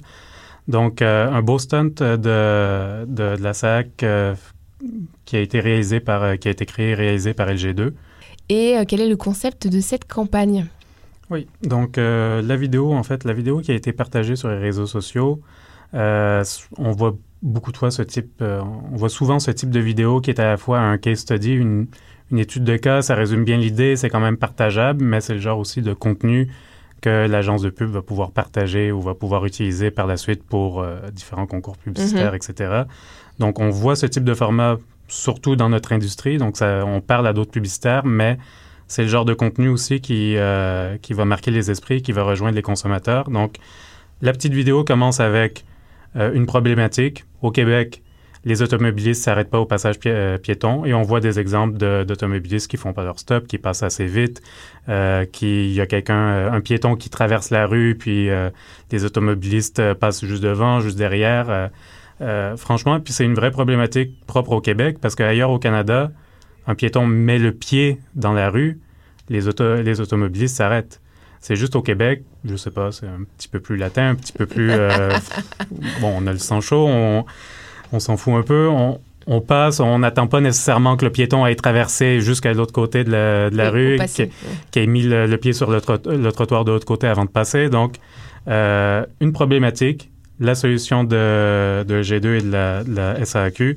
Donc, 0.67 1.03
euh, 1.03 1.31
un 1.31 1.43
beau 1.43 1.59
stunt 1.59 1.85
de, 1.85 2.17
de, 2.17 3.05
de 3.07 3.37
la 3.43 3.53
SAC 3.53 4.03
euh, 4.03 4.35
qui 5.25 5.37
a 5.37 5.41
été 5.41 5.61
réalisé 5.61 6.01
par, 6.01 6.23
euh, 6.25 6.37
qui 6.37 6.49
a 6.49 6.51
été 6.51 6.67
créé 6.67 6.91
et 6.91 6.95
réalisé 6.95 7.33
par 7.33 7.49
LG2. 7.49 7.93
Et 8.49 8.77
euh, 8.77 8.85
quel 8.89 9.01
est 9.03 9.09
le 9.09 9.17
concept 9.17 9.69
de 9.69 9.81
cette 9.81 10.07
campagne? 10.11 10.67
Oui, 11.31 11.47
donc 11.63 11.97
euh, 11.99 12.43
la 12.43 12.57
vidéo, 12.57 12.93
en 12.93 13.03
fait, 13.03 13.25
la 13.25 13.33
vidéo 13.33 13.61
qui 13.61 13.73
a 13.73 13.75
été 13.75 13.93
partagée 13.93 14.37
sur 14.37 14.49
les 14.49 14.59
réseaux 14.59 14.87
sociaux, 14.87 15.41
euh, 15.95 16.45
on 16.77 16.91
voit 16.93 17.15
beaucoup 17.43 17.73
de 17.73 17.77
fois 17.77 17.91
ce 17.91 18.03
type, 18.03 18.41
on 18.41 18.97
voit 18.97 19.09
souvent 19.09 19.39
ce 19.39 19.51
type 19.51 19.71
de 19.71 19.81
vidéo 19.81 20.21
qui 20.21 20.31
est 20.31 20.39
à 20.41 20.47
la 20.47 20.57
fois 20.57 20.79
un 20.81 20.99
case 20.99 21.19
study, 21.21 21.53
une, 21.55 21.87
une 22.31 22.39
étude 22.39 22.65
de 22.65 22.77
cas, 22.77 23.03
ça 23.03 23.15
résume 23.15 23.45
bien 23.45 23.57
l'idée, 23.59 23.97
c'est 23.97 24.09
quand 24.11 24.21
même 24.21 24.37
partageable, 24.37 25.05
mais 25.05 25.21
c'est 25.21 25.35
le 25.35 25.41
genre 25.41 25.59
aussi 25.59 25.83
de 25.83 25.93
contenu 25.95 26.49
que 27.03 27.27
l'agence 27.27 27.61
de 27.61 27.69
pub 27.69 27.91
va 27.91 28.01
pouvoir 28.01 28.31
partager 28.31 28.91
ou 28.91 29.01
va 29.03 29.15
pouvoir 29.15 29.45
utiliser 29.45 29.91
par 29.91 30.07
la 30.07 30.17
suite 30.17 30.43
pour 30.43 30.81
euh, 30.81 31.11
différents 31.13 31.47
concours 31.47 31.77
publicitaires, 31.77 32.33
Mhm. 32.33 32.37
etc. 32.37 32.83
Donc, 33.39 33.61
on 33.61 33.69
voit 33.69 33.95
ce 33.95 34.07
type 34.07 34.25
de 34.25 34.33
format 34.33 34.79
surtout 35.07 35.55
dans 35.55 35.69
notre 35.69 35.93
industrie. 35.93 36.39
Donc, 36.39 36.57
ça, 36.57 36.83
on 36.87 37.03
parle 37.03 37.27
à 37.27 37.35
d'autres 37.35 37.51
publicitaires, 37.51 38.07
mais 38.07 38.39
c'est 38.87 39.03
le 39.03 39.09
genre 39.09 39.25
de 39.25 39.35
contenu 39.35 39.69
aussi 39.69 40.01
qui, 40.01 40.37
euh, 40.37 40.97
qui 41.01 41.15
va 41.15 41.25
marquer 41.25 41.51
les 41.51 41.71
esprits, 41.71 42.03
qui 42.03 42.13
va 42.13 42.23
rejoindre 42.23 42.55
les 42.55 42.63
consommateurs. 42.63 43.31
Donc, 43.31 43.57
la 44.23 44.33
petite 44.33 44.53
vidéo 44.53 44.85
commence 44.85 45.21
avec 45.21 45.65
euh, 46.17 46.33
une 46.33 46.47
problématique. 46.47 47.25
Au 47.43 47.51
Québec, 47.51 48.03
les 48.45 48.61
automobilistes 48.63 49.23
ne 49.23 49.25
s'arrêtent 49.25 49.51
pas 49.51 49.59
au 49.59 49.65
passage 49.65 49.97
euh, 50.07 50.37
piéton 50.39 50.85
et 50.85 50.93
on 50.93 51.03
voit 51.03 51.21
des 51.21 51.41
exemples 51.41 51.79
de- 51.79 52.05
d'automobilistes 52.07 52.71
qui 52.71 52.77
font 52.77 52.93
pas 52.93 53.03
leur 53.05 53.19
stop, 53.19 53.47
qui 53.47 53.59
passent 53.59 53.83
assez 53.83 54.05
vite, 54.05 54.43
euh, 54.89 55.25
qui 55.25 55.67
il 55.69 55.73
y 55.73 55.81
a 55.81 55.87
quelqu'un, 55.87 56.53
un 56.53 56.61
piéton 56.61 56.95
qui 56.95 57.09
traverse 57.09 57.51
la 57.51 57.67
rue, 57.67 57.97
puis 57.99 58.29
les 58.93 59.05
automobilistes 59.05 59.95
passent 59.95 60.25
juste 60.25 60.43
devant, 60.43 60.81
juste 60.81 60.99
derrière. 60.99 61.71
franchement, 62.57 63.01
puis 63.01 63.13
c'est 63.15 63.25
une 63.25 63.35
vraie 63.35 63.51
problématique 63.51 64.25
propre 64.27 64.53
au 64.53 64.61
Québec 64.61 64.99
parce 65.01 65.15
qu'ailleurs 65.15 65.51
au 65.51 65.59
Canada, 65.59 66.13
un 66.67 66.75
piéton 66.75 67.07
met 67.07 67.39
le 67.39 67.53
pied 67.53 67.99
dans 68.15 68.33
la 68.33 68.51
rue, 68.51 68.79
les, 69.29 69.49
auto, 69.49 69.77
les 69.77 70.01
automobilistes 70.01 70.57
s'arrêtent. 70.57 71.01
C'est 71.41 71.57
juste 71.57 71.77
au 71.77 71.83
Québec, 71.83 72.23
je 72.45 72.57
sais 72.57 72.71
pas, 72.71 72.91
c'est 72.91 73.07
un 73.07 73.25
petit 73.37 73.49
peu 73.49 73.61
plus 73.61 73.77
latin, 73.77 74.09
un 74.11 74.15
petit 74.15 74.33
peu 74.33 74.47
plus... 74.47 74.71
euh, 74.71 75.11
bon, 76.01 76.15
on 76.17 76.27
a 76.27 76.33
le 76.33 76.39
sang 76.39 76.61
chaud, 76.63 76.87
on, 76.89 77.25
on 77.93 78.01
s'en 78.01 78.17
fout 78.17 78.33
un 78.35 78.43
peu, 78.43 78.67
on, 78.69 78.99
on 79.27 79.41
passe, 79.43 79.81
on 79.81 79.99
n'attend 79.99 80.27
pas 80.27 80.41
nécessairement 80.41 80.97
que 80.97 81.05
le 81.05 81.11
piéton 81.13 81.45
aille 81.45 81.57
traverser 81.57 82.21
jusqu'à 82.21 82.55
l'autre 82.55 82.73
côté 82.73 83.05
de 83.05 83.11
la, 83.11 83.51
de 83.51 83.57
la 83.57 83.65
Pour 83.67 83.75
rue, 83.75 83.99
qui, 84.07 84.31
qui 84.71 84.79
ait 84.79 84.87
mis 84.87 85.03
le, 85.03 85.27
le 85.27 85.37
pied 85.37 85.53
sur 85.53 85.71
le, 85.71 85.81
trot- 85.83 85.99
le 86.07 86.33
trottoir 86.33 86.65
de 86.65 86.73
l'autre 86.73 86.87
côté 86.87 87.07
avant 87.07 87.27
de 87.27 87.31
passer. 87.31 87.69
Donc, 87.69 87.97
euh, 88.49 89.05
une 89.21 89.33
problématique, 89.33 90.11
la 90.41 90.55
solution 90.55 91.05
de, 91.05 91.85
de 91.87 92.03
G2 92.03 92.39
et 92.39 92.43
de 92.43 92.51
la, 92.51 92.85
de 92.85 92.95
la 92.95 93.23
SAQ, 93.25 93.77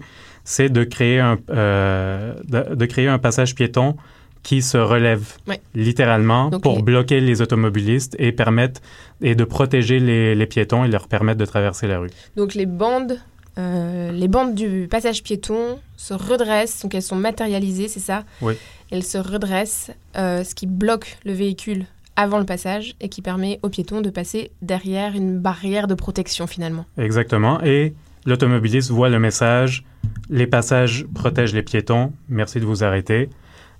c'est 0.49 0.69
de 0.69 0.83
créer 0.85 1.19
un 1.19 1.37
euh, 1.49 2.33
de, 2.47 2.73
de 2.75 2.85
créer 2.85 3.07
un 3.09 3.19
passage 3.19 3.53
piéton 3.53 3.97
qui 4.43 4.61
se 4.61 4.77
relève 4.77 5.25
Ouais. 5.45 5.59
littéralement 5.75 6.47
Donc, 6.49 6.61
pour 6.63 6.77
les- 6.77 6.81
bloquer 6.83 7.19
les 7.19 7.41
automobilistes 7.41 8.15
et 8.17 8.31
permettre 8.31 8.79
et 9.21 9.35
de 9.35 9.43
protéger 9.43 9.99
les, 9.99 10.35
les 10.35 10.45
piétons 10.45 10.85
et 10.85 10.87
leur 10.87 11.07
permettre 11.09 11.39
de 11.39 11.45
traverser 11.45 11.85
la 11.87 11.99
rue. 11.99 12.11
Donc 12.37 12.53
les 12.55 12.65
bandes, 12.65 13.19
euh, 13.57 14.11
les 14.13 14.29
bandes 14.29 14.55
du 14.55 14.87
passage 14.89 15.21
piéton 15.21 15.79
se 15.97 16.13
redressent, 16.13 16.81
donc 16.83 16.95
elles 16.95 17.01
sont 17.01 17.17
matérialisées, 17.17 17.89
c'est 17.89 17.99
ça? 17.99 18.23
Oui. 18.41 18.53
Elles 18.89 19.03
se 19.03 19.17
redressent, 19.17 19.91
euh, 20.15 20.45
ce 20.45 20.55
qui 20.55 20.65
bloque 20.65 21.17
le 21.25 21.33
véhicule 21.33 21.85
avant 22.15 22.37
le 22.39 22.45
passage 22.45 22.95
et 23.01 23.09
qui 23.09 23.21
permet 23.21 23.59
aux 23.63 23.69
piétons 23.69 23.99
de 24.01 24.09
passer 24.09 24.51
derrière 24.61 25.13
une 25.13 25.39
barrière 25.39 25.87
de 25.87 25.93
protection 25.95 26.47
finalement. 26.47 26.85
Exactement. 26.97 27.61
Et 27.63 27.93
l'automobiliste 28.27 28.91
voit 28.91 29.09
le 29.09 29.17
message 29.19 29.83
les 30.29 30.47
passages 30.47 31.05
protègent 31.13 31.53
les 31.53 31.63
piétons. 31.63 32.11
Merci 32.29 32.59
de 32.59 32.65
vous 32.65 32.83
arrêter. 32.83 33.29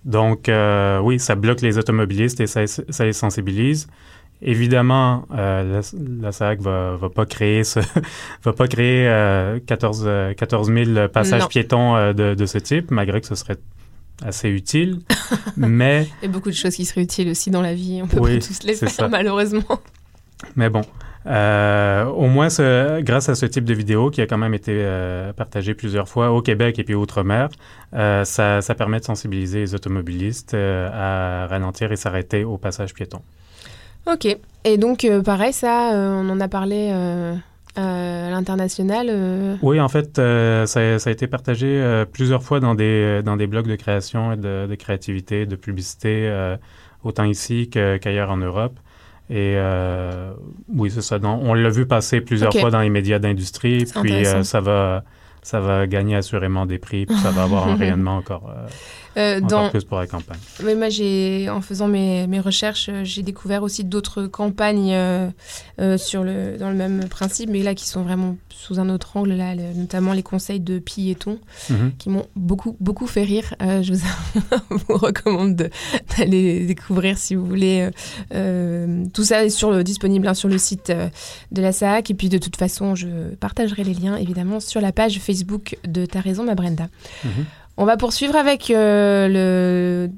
Donc, 0.05 0.47
euh, 0.49 0.99
oui, 0.99 1.19
ça 1.19 1.35
bloque 1.35 1.61
les 1.61 1.77
automobilistes 1.77 2.39
et 2.39 2.47
ça, 2.47 2.65
ça 2.67 3.05
les 3.05 3.13
sensibilise. 3.13 3.87
Évidemment, 4.41 5.25
euh, 5.35 5.81
la, 5.81 6.21
la 6.21 6.31
SAC 6.31 6.61
va, 6.61 6.95
va 6.95 7.09
pas 7.09 7.25
créer 7.25 7.63
ce, 7.63 7.79
va 8.43 8.53
pas 8.53 8.67
créer 8.67 9.07
euh, 9.07 9.59
14, 9.65 10.03
euh, 10.05 10.33
14 10.35 10.71
000 10.71 11.07
passages 11.09 11.41
Non. 11.41 11.47
piétons 11.47 11.95
euh, 11.95 12.13
de, 12.13 12.33
de 12.35 12.45
ce 12.45 12.57
type, 12.59 12.91
malgré 12.91 13.19
que 13.19 13.27
ce 13.27 13.35
serait 13.35 13.57
assez 14.23 14.49
utile. 14.49 14.99
mais, 15.57 16.07
Il 16.21 16.27
y 16.27 16.29
a 16.29 16.31
beaucoup 16.31 16.49
de 16.49 16.55
choses 16.55 16.75
qui 16.75 16.85
seraient 16.85 17.01
utiles 17.03 17.29
aussi 17.29 17.49
dans 17.51 17.61
la 17.61 17.73
vie, 17.73 17.99
on 18.03 18.07
peut 18.07 18.19
Oui, 18.19 18.39
pas 18.39 18.45
tous 18.45 18.63
les 18.63 18.75
faire 18.75 18.89
ça. 18.89 19.07
malheureusement. 19.07 19.81
mais 20.55 20.69
bon. 20.69 20.81
Euh, 21.25 22.05
au 22.05 22.27
moins, 22.27 22.49
ce- 22.49 23.01
grâce 23.01 23.27
à 23.27 23.35
ce 23.35 23.45
type 23.45 23.65
de 23.65 23.73
vidéo 23.73 24.09
qui 24.11 24.21
a 24.21 24.27
quand 24.27 24.37
même 24.37 24.53
été 24.53 24.71
euh, 24.75 25.33
partagé 25.33 25.73
plusieurs 25.73 26.07
fois 26.07 26.31
au 26.31 26.41
Québec 26.41 26.79
et 26.79 26.83
puis 26.83 26.95
outre-mer, 26.95 27.49
euh, 27.93 28.23
ça, 28.23 28.61
ça 28.61 28.75
permet 28.75 28.99
de 28.99 29.05
sensibiliser 29.05 29.59
les 29.59 29.75
automobilistes 29.75 30.53
euh, 30.53 30.89
à 30.93 31.47
ralentir 31.47 31.91
et 31.91 31.97
s'arrêter 31.97 32.43
au 32.45 32.57
passage 32.57 32.93
piéton. 32.93 33.21
Ok, 34.09 34.25
et 34.63 34.77
donc 34.77 35.05
pareil, 35.25 35.51
ça, 35.51 35.91
on 35.93 36.29
en 36.29 36.39
a 36.39 36.47
parlé 36.47 36.91
à 37.75 38.29
l'international. 38.31 39.07
euh, 39.09 39.55
Oui, 39.61 39.81
en 39.81 39.89
fait, 39.89 40.17
euh, 40.19 40.65
ça, 40.65 40.97
ça 40.97 41.09
a 41.09 41.13
été 41.13 41.27
partagé 41.27 41.67
euh, 41.67 42.05
plusieurs 42.05 42.41
fois 42.41 42.61
dans 42.61 42.73
des, 42.73 43.21
dans 43.23 43.35
des 43.35 43.47
blogs 43.47 43.67
de 43.67 43.75
création 43.75 44.31
et 44.31 44.37
de, 44.37 44.65
de 44.65 44.75
créativité, 44.75 45.45
de 45.45 45.57
publicité, 45.57 46.31
autant 47.03 47.25
ici 47.25 47.69
qu'ailleurs 47.69 48.31
en 48.31 48.37
Europe. 48.37 48.79
Et 49.29 49.55
euh, 49.57 50.31
oui, 50.69 50.89
c'est 50.89 51.01
ça. 51.01 51.19
Donc, 51.19 51.41
on 51.43 51.53
l'a 51.53 51.69
vu 51.69 51.85
passer 51.85 52.21
plusieurs 52.21 52.53
fois 52.53 52.71
dans 52.71 52.81
les 52.81 52.89
médias 52.89 53.19
d'industrie, 53.19 53.85
puis 54.01 54.25
euh, 54.25 54.43
ça 54.43 54.61
va 54.61 55.03
ça 55.43 55.61
va 55.61 55.87
gagner 55.87 56.15
assurément 56.15 56.65
des 56.65 56.77
prix, 56.77 57.05
puis 57.05 57.15
ça 57.17 57.31
va 57.31 57.43
avoir 57.43 57.67
un 57.67 57.75
rayonnement 57.77 58.17
encore, 58.17 58.49
euh, 58.49 58.67
euh, 59.17 59.37
encore 59.37 59.49
dans, 59.49 59.69
plus 59.69 59.83
pour 59.83 59.97
la 59.99 60.07
campagne. 60.07 60.37
Oui, 60.63 60.75
moi, 60.75 60.89
j'ai, 60.89 61.49
en 61.49 61.61
faisant 61.61 61.87
mes, 61.87 62.27
mes 62.27 62.39
recherches, 62.39 62.89
euh, 62.89 63.03
j'ai 63.03 63.23
découvert 63.23 63.63
aussi 63.63 63.83
d'autres 63.83 64.27
campagnes 64.27 64.91
euh, 64.93 65.29
euh, 65.81 65.97
sur 65.97 66.23
le, 66.23 66.57
dans 66.57 66.69
le 66.69 66.75
même 66.75 67.07
principe, 67.09 67.49
mais 67.49 67.63
là 67.63 67.73
qui 67.75 67.87
sont 67.87 68.03
vraiment 68.03 68.35
sous 68.49 68.79
un 68.79 68.89
autre 68.89 69.15
angle, 69.17 69.33
là, 69.33 69.55
le- 69.55 69.73
notamment 69.75 70.13
les 70.13 70.23
conseils 70.23 70.59
de 70.59 70.79
piétons, 70.79 71.39
Mhm. 71.69 71.91
qui 71.97 72.09
m'ont 72.09 72.25
beaucoup, 72.35 72.75
beaucoup 72.79 73.07
fait 73.07 73.23
rire. 73.23 73.53
Euh, 73.61 73.81
je 73.83 73.93
vous, 73.93 73.99
vous 74.87 74.97
recommande 74.97 75.55
de- 75.55 75.69
d'aller 76.17 76.65
découvrir 76.65 77.17
si 77.17 77.35
vous 77.35 77.45
voulez. 77.45 77.89
tout 79.13 79.23
ça 79.23 79.43
est 79.45 79.49
sur 79.49 79.71
le, 79.71 79.83
disponible 79.83 80.27
hein, 80.27 80.33
sur 80.33 80.49
le 80.49 80.57
site 80.57 80.91
de 81.51 81.61
la 81.61 81.71
SAC. 81.71 82.11
Et 82.11 82.13
puis, 82.13 82.29
de 82.29 82.37
toute 82.37 82.55
façon, 82.57 82.95
je 82.95 83.07
partagerai 83.39 83.83
les 83.83 83.93
liens, 83.93 84.15
évidemment, 84.17 84.59
sur 84.59 84.81
la 84.81 84.91
page 84.91 85.19
Facebook 85.19 85.77
de 85.87 86.05
Ta 86.05 86.19
raison, 86.21 86.43
ma 86.43 86.55
Brenda. 86.55 86.87
Mhm. 87.23 87.45
On 87.77 87.85
va 87.85 87.97
poursuivre 87.97 88.35
avec 88.35 88.71
euh, 88.71 89.27
le 89.27 90.11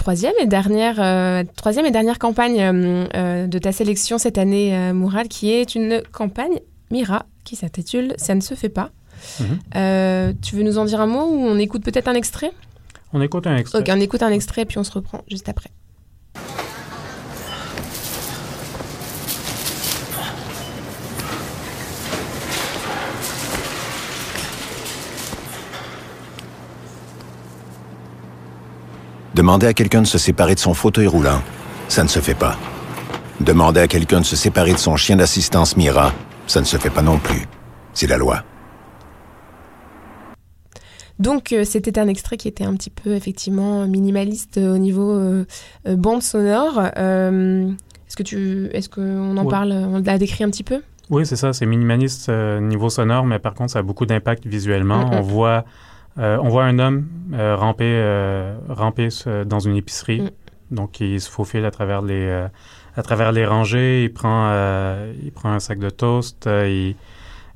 troisième 0.00 0.32
et 0.40 0.46
dernière, 0.46 0.96
euh, 0.98 1.44
troisième 1.56 1.86
et 1.86 1.90
dernière 1.90 2.18
campagne 2.18 2.60
euh, 2.60 3.06
euh, 3.14 3.46
de 3.46 3.58
ta 3.58 3.70
sélection 3.72 4.18
cette 4.18 4.38
année, 4.38 4.92
Mourad, 4.92 5.28
qui 5.28 5.52
est 5.52 5.74
une 5.74 6.02
campagne 6.12 6.60
Mira 6.90 7.26
qui 7.44 7.56
s'intitule 7.56 8.14
Ça 8.16 8.34
ne 8.34 8.40
se 8.40 8.54
fait 8.54 8.68
pas. 8.68 8.90
Mhm. 9.40 10.34
Tu 10.40 10.56
veux 10.56 10.62
nous 10.62 10.78
en 10.78 10.86
dire 10.86 11.00
un 11.00 11.06
mot 11.06 11.26
ou 11.26 11.46
on 11.46 11.58
écoute 11.58 11.84
peut-être 11.84 12.08
un 12.08 12.14
extrait? 12.14 12.52
On 13.12 13.20
écoute 13.20 13.46
un 13.46 13.56
extrait. 13.56 13.80
Ok, 13.80 13.88
on 13.90 14.00
écoute 14.00 14.22
un 14.22 14.30
extrait 14.30 14.64
puis 14.64 14.78
on 14.78 14.84
se 14.84 14.92
reprend 14.92 15.22
juste 15.28 15.48
après. 15.48 15.70
Demander 29.40 29.68
à 29.68 29.72
quelqu'un 29.72 30.02
de 30.02 30.06
se 30.06 30.18
séparer 30.18 30.54
de 30.54 30.60
son 30.60 30.74
fauteuil 30.74 31.06
roulant, 31.06 31.40
ça 31.88 32.02
ne 32.02 32.08
se 32.08 32.18
fait 32.20 32.34
pas. 32.34 32.58
Demander 33.40 33.80
à 33.80 33.88
quelqu'un 33.88 34.20
de 34.20 34.26
se 34.26 34.36
séparer 34.36 34.74
de 34.74 34.78
son 34.78 34.96
chien 34.96 35.16
d'assistance 35.16 35.78
Mira, 35.78 36.12
ça 36.46 36.60
ne 36.60 36.66
se 36.66 36.76
fait 36.76 36.90
pas 36.90 37.00
non 37.00 37.16
plus. 37.18 37.46
C'est 37.94 38.06
la 38.06 38.18
loi. 38.18 38.42
Donc 41.18 41.54
euh, 41.54 41.64
c'était 41.64 41.98
un 41.98 42.06
extrait 42.08 42.36
qui 42.36 42.48
était 42.48 42.64
un 42.64 42.74
petit 42.74 42.90
peu 42.90 43.14
effectivement 43.14 43.86
minimaliste 43.86 44.58
euh, 44.58 44.74
au 44.74 44.78
niveau 44.78 45.10
euh, 45.10 45.46
bande 45.86 46.22
sonore. 46.22 46.78
Euh, 46.98 47.70
est-ce 48.08 48.16
que 48.16 48.22
tu, 48.22 48.68
est-ce 48.74 48.90
qu'on 48.90 49.38
en 49.38 49.44
Ouais. 49.44 49.50
parle, 49.50 49.72
on 49.72 50.02
l'a 50.04 50.18
décrit 50.18 50.44
un 50.44 50.50
petit 50.50 50.64
peu? 50.64 50.82
Oui, 51.08 51.24
c'est 51.24 51.36
ça. 51.36 51.54
C'est 51.54 51.64
minimaliste 51.64 52.28
euh, 52.28 52.60
niveau 52.60 52.90
sonore, 52.90 53.24
mais 53.24 53.38
par 53.38 53.54
contre, 53.54 53.72
ça 53.72 53.78
a 53.78 53.82
beaucoup 53.82 54.04
d'impact 54.04 54.46
visuellement. 54.46 55.06
Mhm. 55.06 55.14
On 55.14 55.20
voit, 55.22 55.64
euh, 56.18 56.38
on 56.42 56.48
voit 56.48 56.64
un 56.64 56.78
homme 56.78 57.08
euh, 57.32 57.56
ramper, 57.56 57.84
euh, 57.86 58.58
ramper 58.68 59.08
dans 59.46 59.60
une 59.60 59.76
épicerie. 59.76 60.22
Mhm. 60.22 60.30
Donc, 60.70 61.00
il 61.00 61.20
se 61.20 61.30
faufile 61.30 61.64
à 61.64 61.70
travers 61.70 62.02
les, 62.02 62.30
à 62.96 63.02
travers 63.02 63.32
les 63.32 63.44
rangées. 63.44 64.04
Il 64.04 64.12
prend, 64.12 64.52
il 65.20 65.32
prend 65.32 65.50
un 65.50 65.58
sac 65.58 65.80
de 65.80 65.90
toast. 65.90 66.46
il, 66.46 66.94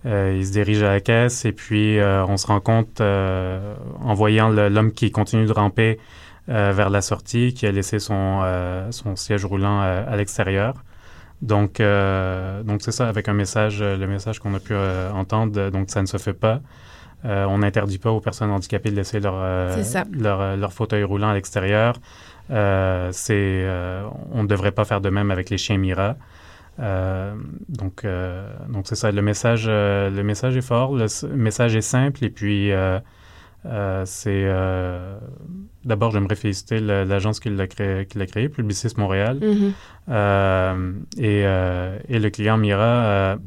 il 0.04 0.46
se 0.46 0.50
dirige 0.50 0.82
à 0.82 0.88
la 0.88 1.00
caisse 1.00 1.44
et 1.44 1.52
puis 1.52 1.98
on 2.02 2.36
se 2.36 2.48
rend 2.48 2.58
compte, 2.58 3.00
en 3.00 4.14
voyant 4.14 4.48
l'homme 4.48 4.90
qui 4.90 5.12
continue 5.12 5.46
de 5.46 5.52
ramper 5.52 6.00
vers 6.48 6.90
la 6.90 7.02
sortie, 7.02 7.54
qui 7.54 7.68
a 7.68 7.70
laissé 7.70 8.00
son, 8.00 8.42
son 8.90 9.14
siège 9.14 9.44
roulant 9.44 9.80
à 9.80 10.16
l'extérieur. 10.16 10.74
Donc, 11.40 11.80
donc 12.64 12.82
c'est 12.82 12.90
ça, 12.90 13.08
avec 13.08 13.28
un 13.28 13.34
message, 13.34 13.80
le 13.80 14.06
message 14.08 14.40
qu'on 14.40 14.54
a 14.54 14.60
pu 14.60 14.74
entendre, 14.74 15.70
donc 15.70 15.88
ça 15.88 16.02
ne 16.02 16.06
se 16.06 16.16
fait 16.16 16.34
pas. 16.34 16.60
Euh, 17.24 17.46
on 17.46 17.58
n'interdit 17.58 17.98
pas 17.98 18.10
aux 18.10 18.20
personnes 18.20 18.50
handicapées 18.50 18.90
de 18.90 18.96
laisser 18.96 19.18
leur, 19.18 19.34
euh, 19.36 19.82
leur, 20.12 20.40
euh, 20.42 20.56
leur 20.56 20.72
fauteuil 20.74 21.04
roulant 21.04 21.30
à 21.30 21.34
l'extérieur. 21.34 21.96
Euh, 22.50 23.08
c'est, 23.12 23.66
on 24.32 24.42
ne 24.42 24.46
devrait 24.48 24.72
pas 24.72 24.84
faire 24.84 25.00
de 25.00 25.08
même 25.08 25.30
avec 25.30 25.48
les 25.48 25.56
chiens 25.56 25.78
Mira. 25.78 26.16
donc, 26.78 28.04
donc 28.68 28.84
c'est 28.84 28.94
ça. 28.96 29.10
Le 29.10 29.22
message, 29.22 29.66
le 29.68 30.22
message 30.22 30.56
est 30.56 30.60
fort, 30.66 30.94
le 30.94 31.06
message 31.34 31.74
est 31.76 31.80
simple 31.80 32.24
et 32.24 32.30
puis 32.30 32.70
c'est 34.04 34.46
d'abord 35.86 36.10
j'aimerais 36.10 36.34
féliciter 36.36 36.80
l'agence 36.80 37.40
qui 37.40 37.48
l'a 37.48 37.66
créé, 37.66 38.04
qui 38.06 38.18
l'a 38.18 38.26
créé, 38.26 38.50
Publicis 38.50 38.92
Montréal, 38.98 39.38
Mhm. 39.40 41.04
et, 41.16 41.38
et, 41.40 42.18
le 42.18 42.28
client 42.30 42.58
Mira 42.58 43.38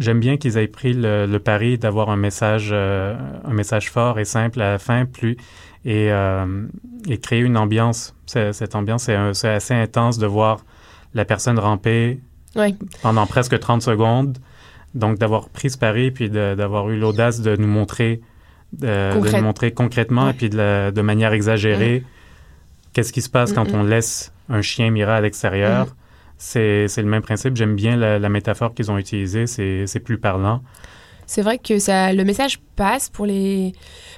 J'aime 0.00 0.18
bien 0.18 0.38
qu'ils 0.38 0.56
aient 0.56 0.66
pris 0.66 0.94
le, 0.94 1.38
pari 1.38 1.76
d'avoir 1.76 2.08
un 2.08 2.16
message, 2.16 2.70
euh, 2.72 3.14
un 3.44 3.52
message 3.52 3.90
fort 3.90 4.18
et 4.18 4.24
simple 4.24 4.62
à 4.62 4.72
la 4.72 4.78
fin, 4.78 5.04
plus 5.04 5.36
et, 5.84 6.10
euh, 6.10 6.66
et 7.06 7.18
créer 7.18 7.40
une 7.40 7.58
ambiance. 7.58 8.14
Cette 8.24 8.74
ambiance, 8.74 9.10
c'est 9.34 9.48
assez 9.48 9.74
intense 9.74 10.16
de 10.16 10.26
voir 10.26 10.64
la 11.12 11.26
personne 11.26 11.58
ramper 11.58 12.18
pendant 13.02 13.26
presque 13.26 13.58
30 13.58 13.82
secondes. 13.82 14.38
Donc, 14.94 15.18
d'avoir 15.18 15.50
pris 15.50 15.68
ce 15.68 15.76
pari, 15.76 16.10
puis 16.10 16.30
d'avoir 16.30 16.88
eu 16.88 16.98
l'audace 16.98 17.42
de 17.42 17.54
nous 17.56 17.68
montrer, 17.68 18.22
de, 18.72 19.12
nous 19.36 19.42
montrer 19.42 19.72
concrètement, 19.72 20.30
et 20.30 20.32
puis 20.32 20.48
de, 20.48 20.90
de 20.90 21.02
manière 21.02 21.34
exagérée, 21.34 22.04
qu'est-ce 22.94 23.12
qui 23.12 23.20
se 23.20 23.28
passe 23.28 23.52
quand 23.52 23.74
on 23.74 23.82
laisse 23.82 24.32
un 24.48 24.62
chien 24.62 24.90
mirer 24.90 25.12
à 25.12 25.20
l'extérieur. 25.20 25.88
Mm 25.88 25.90
c'est 26.40 26.96
le 26.96 27.04
même 27.04 27.22
principe. 27.22 27.56
J'aime 27.56 27.76
bien 27.76 27.96
la, 27.96 28.28
métaphore 28.28 28.74
qu'ils 28.74 28.90
ont 28.90 28.98
utilisée. 28.98 29.46
C'est 29.46 30.00
plus 30.00 30.18
parlant. 30.18 30.62
C'est 31.26 31.42
vrai 31.42 31.58
que 31.58 31.78
ça, 31.78 32.12
le 32.12 32.24
message 32.24 32.58
passe 32.74 33.08
pour 33.08 33.24
les. 33.24 33.72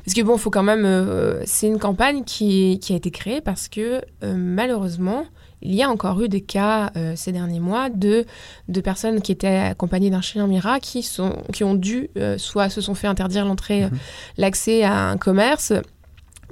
Parce 0.04 0.14
que 0.14 0.22
bon, 0.22 0.36
il 0.36 0.38
faut 0.38 0.50
quand 0.50 0.62
même. 0.62 0.86
Euh, 0.86 1.42
c'est 1.44 1.66
une 1.66 1.78
campagne 1.78 2.24
qui, 2.24 2.78
qui, 2.80 2.94
a 2.94 2.96
été 2.96 3.10
créée 3.10 3.42
parce 3.42 3.68
que 3.68 4.00
euh, 4.24 4.34
malheureusement, 4.34 5.26
il 5.60 5.74
y 5.74 5.82
a 5.82 5.90
encore 5.90 6.22
eu 6.22 6.28
des 6.28 6.40
cas 6.40 6.90
euh, 6.96 7.12
ces 7.14 7.32
derniers 7.32 7.60
mois 7.60 7.90
de, 7.90 8.24
de 8.68 8.80
personnes 8.80 9.20
qui 9.20 9.30
étaient 9.30 9.48
accompagnées 9.48 10.08
d'un 10.08 10.22
chien 10.22 10.46
Mira 10.46 10.80
qui, 10.80 11.02
sont, 11.02 11.36
qui 11.52 11.64
ont 11.64 11.74
dû, 11.74 12.08
soit 12.38 12.70
se 12.70 12.80
sont 12.80 12.94
fait 12.94 13.08
interdire 13.08 13.44
l'entrée, 13.44 13.82
mhm. 13.82 13.98
l'accès 14.38 14.82
à 14.82 15.10
un 15.10 15.18
commerce 15.18 15.74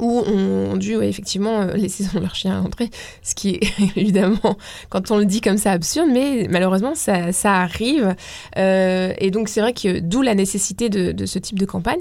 où 0.00 0.22
ont 0.26 0.76
dû 0.76 1.00
effectivement 1.02 1.60
euh, 1.60 1.74
laisser 1.74 2.04
leur 2.18 2.34
chien 2.34 2.60
entrer, 2.60 2.90
ce 3.22 3.34
qui 3.34 3.50
est 3.50 3.60
évidemment, 3.96 4.56
quand 4.88 5.10
on 5.10 5.18
le 5.18 5.26
dit 5.26 5.40
comme 5.40 5.58
ça, 5.58 5.72
absurde, 5.72 6.08
mais 6.12 6.46
malheureusement, 6.50 6.94
ça, 6.94 7.30
arrive. 7.44 8.14
Euh, 8.56 9.12
et 9.18 9.30
donc, 9.30 9.48
c'est 9.48 9.60
vrai 9.60 9.72
que 9.72 10.00
d'où 10.00 10.22
la 10.22 10.34
nécessité 10.34 10.88
de, 10.88 11.26
ce 11.26 11.38
type 11.38 11.58
de 11.58 11.66
campagne. 11.66 12.00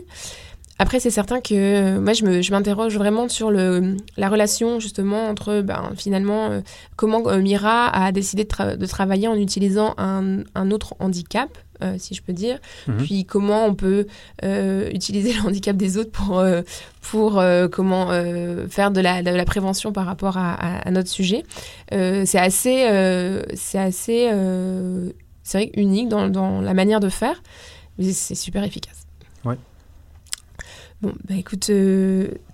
Après, 0.82 1.02
c'est 1.02 1.10
certain 1.10 1.42
que 1.42 1.54
euh, 1.54 2.00
moi, 2.00 2.14
je 2.14 2.52
m'interroge 2.52 2.98
vraiment 2.98 3.28
sur 3.28 3.52
le, 3.52 3.98
la 4.16 4.30
relation 4.30 4.80
justement 4.80 5.28
entre 5.28 5.60
ben, 5.60 5.92
finalement 5.98 6.62
comment 6.96 7.22
Mira 7.38 7.90
a 7.90 8.14
décidé 8.14 8.46
de, 8.46 8.76
de, 8.78 8.86
travailler 8.86 9.28
en 9.28 9.36
utilisant 9.36 9.94
un, 9.98 10.44
un 10.56 10.72
autre 10.72 10.96
handicap 11.00 11.50
euh, 11.82 11.96
si 11.98 12.14
je 12.14 12.22
peux 12.22 12.34
dire. 12.34 12.60
Mhm. 12.88 12.98
Puis 12.98 13.26
comment 13.26 13.66
on 13.66 13.74
peut 13.74 14.08
euh, 14.44 14.90
utiliser 14.92 15.32
le 15.42 15.48
handicap 15.48 15.78
des 15.78 15.98
autres 15.98 16.12
pour, 16.12 16.40
euh, 16.40 16.62
pour 17.02 17.42
comment 17.72 18.08
faire 18.70 18.92
de 18.92 19.02
la, 19.02 19.24
de 19.24 19.30
la, 19.30 19.46
prévention 19.46 19.92
par 19.92 20.06
rapport 20.06 20.38
à, 20.38 20.54
à, 20.54 20.92
notre 20.92 21.10
sujet. 21.10 21.44
c'est 21.90 22.38
assez, 22.38 22.88
c'est 23.56 23.80
assez 23.80 24.30
c'est 25.44 25.58
vrai, 25.58 25.72
unique 25.76 26.10
dans, 26.10 26.30
dans, 26.30 26.62
la 26.62 26.74
manière 26.74 27.00
de 27.00 27.10
faire, 27.10 27.42
mais 27.98 28.12
c'est 28.12 28.36
super 28.36 28.64
efficace. 28.64 29.08
Ouais. 29.46 29.58
Bon, 31.02 31.14
bah 31.28 31.36
écoute, 31.38 31.72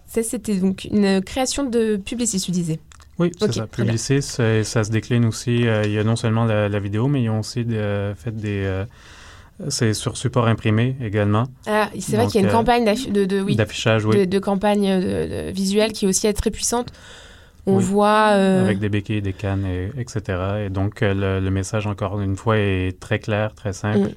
ça 0.08 0.24
c'était 0.24 0.58
donc 0.58 0.86
une 0.86 1.22
création 1.22 1.64
de 1.64 1.98
Publicis, 1.98 2.40
tu 2.40 2.52
disais. 2.52 2.80
Oui, 3.18 3.32
c'est 3.40 3.54
ça. 3.54 3.68
Publicis, 3.68 4.22
ça, 4.22 4.64
se 4.64 4.92
décline 4.92 5.26
aussi. 5.26 5.62
il 5.62 5.92
y 5.92 6.00
a 6.00 6.04
non 6.04 6.16
seulement 6.16 6.46
la, 6.46 6.68
la 6.70 6.80
vidéo, 6.80 7.08
mais 7.08 7.24
ils 7.24 7.30
ont 7.30 7.40
aussi 7.40 7.66
fait 7.66 8.36
des, 8.36 8.86
c'est 9.70 9.94
sur 9.94 10.18
support 10.18 10.48
imprimé 10.48 10.96
également. 11.02 11.46
Ah, 11.66 11.90
c'est 12.00 12.18
vrai 12.18 12.28
qu'il 12.28 12.36
y 12.36 12.38
a 12.40 12.42
une 12.42 12.54
euh, 12.54 12.58
campagne 12.58 12.84
d'affichage, 12.86 14.04
de, 14.04 14.10
oui. 14.10 14.28
de, 14.28 14.40
campagne 14.40 14.88
euh, 14.90 15.52
visuelle 15.54 15.94
qui 15.94 16.06
est 16.06 16.08
aussi 16.08 16.32
très 16.34 16.52
puissante. 16.52 16.92
On 17.66 17.78
voit... 17.78 18.34
Euh, 18.34 18.64
Avec 18.64 18.80
des 18.80 18.90
béquilles, 18.90 19.24
des 19.24 19.34
cannes, 19.34 19.66
etc. 19.98 20.66
Et 20.66 20.70
donc, 20.70 21.00
le, 21.02 21.50
message, 21.50 21.88
encore 21.88 22.22
une 22.22 22.36
fois, 22.36 22.58
est 22.58 23.00
très 23.00 23.18
clair, 23.18 23.56
très 23.56 23.74
simple. 23.74 24.10
Mm. 24.10 24.16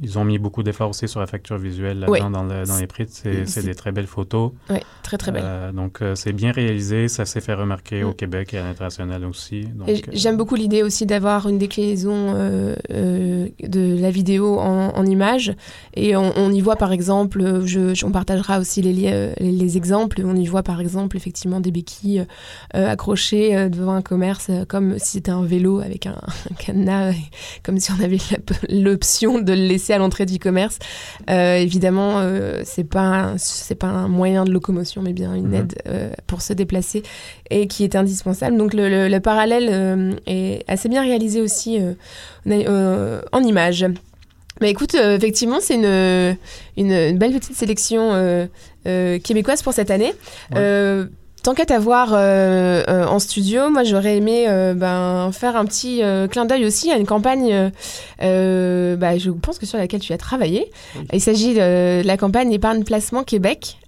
Ils 0.00 0.18
ont 0.18 0.24
mis 0.24 0.38
beaucoup 0.38 0.62
d'efforts 0.62 0.90
aussi 0.90 1.06
sur 1.06 1.20
la 1.20 1.26
facture 1.26 1.58
visuelle 1.58 2.00
là-dedans 2.00 2.30
dans, 2.30 2.76
les 2.78 2.86
prix. 2.86 3.06
C'est 3.08 3.64
des 3.64 3.74
très 3.74 3.92
belles 3.92 4.06
photos. 4.06 4.52
Oui, 4.70 4.78
très 5.02 5.18
très 5.18 5.30
belles. 5.30 5.44
Euh, 5.44 5.72
donc 5.72 6.00
euh, 6.00 6.14
c'est 6.14 6.32
bien 6.32 6.50
réalisé, 6.50 7.08
ça 7.08 7.26
s'est 7.26 7.40
fait 7.40 7.54
remarquer 7.54 8.02
au 8.02 8.10
mm. 8.10 8.14
Québec 8.14 8.54
et 8.54 8.58
à 8.58 8.64
l'international 8.64 9.24
aussi. 9.24 9.68
Euh, 9.88 9.96
j'aime 10.12 10.36
beaucoup 10.36 10.54
l'idée 10.54 10.82
aussi 10.82 11.04
d'avoir 11.04 11.48
une 11.48 11.58
déclinaison 11.58 12.32
de 12.32 14.00
la 14.00 14.10
vidéo 14.10 14.58
en, 14.58 15.04
images. 15.04 15.54
Et 15.94 16.16
on, 16.16 16.50
y 16.50 16.60
voit 16.60 16.76
par 16.76 16.92
exemple, 16.92 17.62
je, 17.64 18.04
on 18.04 18.10
partagera 18.10 18.60
aussi 18.60 18.80
les, 18.82 19.34
les, 19.38 19.76
exemples, 19.76 20.22
on 20.24 20.36
y 20.36 20.46
voit 20.46 20.62
par 20.62 20.80
exemple 20.80 21.16
effectivement 21.16 21.60
des 21.60 21.70
béquilles 21.70 22.26
accrochées 22.72 23.68
devant 23.68 23.94
un 23.94 24.02
commerce 24.02 24.50
comme 24.68 24.98
si 24.98 25.12
c'était 25.12 25.32
un 25.32 25.44
vélo 25.44 25.80
avec 25.80 26.06
un, 26.06 26.16
un 26.50 26.54
cadenas, 26.54 27.12
comme 27.62 27.78
si 27.78 27.92
on 27.92 28.02
avait 28.02 28.18
l'option 28.68 29.38
de 29.38 29.52
le 29.52 29.66
laisser 29.66 29.92
à 29.92 29.98
l'entrée 29.98 30.26
du 30.26 30.38
commerce. 30.38 30.78
Euh, 31.30 31.56
évidemment, 31.56 32.20
euh, 32.20 32.62
c'est 32.64 32.84
pas 32.84 33.34
c'est 33.36 33.74
pas 33.74 33.88
un 33.88 34.08
moyen 34.08 34.44
de 34.44 34.50
locomotion, 34.50 35.02
mais 35.02 35.12
bien 35.12 35.34
une 35.34 35.48
mhm. 35.48 35.54
aide 35.54 35.74
euh, 35.88 36.10
pour 36.26 36.42
se 36.42 36.52
déplacer 36.52 37.02
et 37.50 37.66
qui 37.66 37.84
est 37.84 37.96
indispensable. 37.96 38.56
Donc 38.56 38.72
le, 38.74 39.18
parallèle 39.18 40.18
est 40.26 40.64
assez 40.66 40.88
bien 40.88 41.02
réalisé 41.02 41.40
aussi 41.40 41.78
en 42.46 43.42
images. 43.42 43.86
Mais 44.60 44.70
écoute, 44.70 44.94
effectivement, 44.94 45.58
c'est 45.60 45.74
une, 45.74 46.36
une, 46.76 47.18
belle 47.18 47.32
petite 47.32 47.56
sélection 47.56 48.48
québécoise 48.84 49.62
pour 49.62 49.72
cette 49.72 49.90
année. 49.90 50.12
Tant 51.42 51.54
qu'à 51.54 51.66
t'avoir 51.66 52.12
euh, 52.12 52.84
euh, 52.88 53.04
en 53.04 53.18
studio, 53.18 53.68
moi 53.68 53.82
j'aurais 53.82 54.16
aimé 54.16 54.44
euh, 54.46 54.74
ben, 54.74 55.32
faire 55.32 55.56
un 55.56 55.64
petit 55.64 56.00
clin 56.30 56.44
d'œil 56.44 56.64
aussi 56.64 56.92
à 56.92 56.96
une 56.96 57.06
campagne, 57.06 57.72
bah, 58.20 59.18
je 59.18 59.30
pense 59.30 59.58
que 59.58 59.66
sur 59.66 59.76
laquelle 59.76 60.00
tu 60.00 60.12
as 60.12 60.18
travaillé. 60.18 60.70
Il 61.12 61.20
s'agit 61.20 61.54
de, 61.54 62.02
la 62.06 62.16
campagne 62.16 62.52
Épargne 62.52 62.84
Placement 62.84 63.24
Québec, 63.24 63.78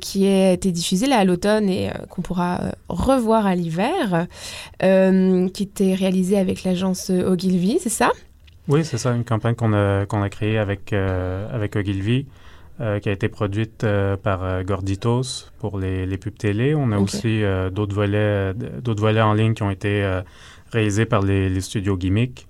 qui 0.00 0.26
a 0.28 0.52
été 0.52 0.70
diffusée 0.70 1.06
là 1.06 1.18
à 1.18 1.24
l'automne 1.24 1.68
et 1.68 1.90
qu'on 2.10 2.22
pourra 2.22 2.60
revoir 2.88 3.46
à 3.46 3.56
l'hiver, 3.56 4.28
qui 4.80 5.62
était 5.62 5.94
réalisée 5.94 6.38
avec 6.38 6.62
l'agence 6.62 7.10
Ogilvy, 7.10 7.78
c'est 7.80 7.88
ça? 7.88 8.12
Oui, 8.68 8.84
c'est 8.84 8.98
ça, 8.98 9.10
une 9.10 9.24
campagne 9.24 9.56
qu'on 9.56 9.74
a, 9.74 10.06
qu'on 10.06 10.22
a 10.22 10.28
créée 10.28 10.58
avec, 10.58 10.92
avec 10.92 11.74
Ogilvy. 11.74 12.26
Euh, 12.80 12.98
qui 12.98 13.08
a 13.08 13.12
été 13.12 13.28
produite 13.28 13.84
euh, 13.84 14.16
par 14.16 14.42
euh, 14.42 14.64
Gorditos 14.64 15.46
pour 15.60 15.78
les, 15.78 16.06
les, 16.06 16.18
pubs 16.18 16.36
télé. 16.36 16.74
On 16.74 16.90
a 16.90 16.98
aussi 16.98 17.42
d'autres 17.70 17.94
volets, 17.94 18.52
d'autres 18.52 19.00
volets 19.00 19.20
en 19.20 19.32
ligne 19.32 19.54
qui 19.54 19.62
ont 19.62 19.70
été 19.70 20.04
réalisés 20.72 21.06
par 21.06 21.22
les, 21.22 21.48
les, 21.48 21.60
studios 21.60 21.96
Gimmick. 21.96 22.48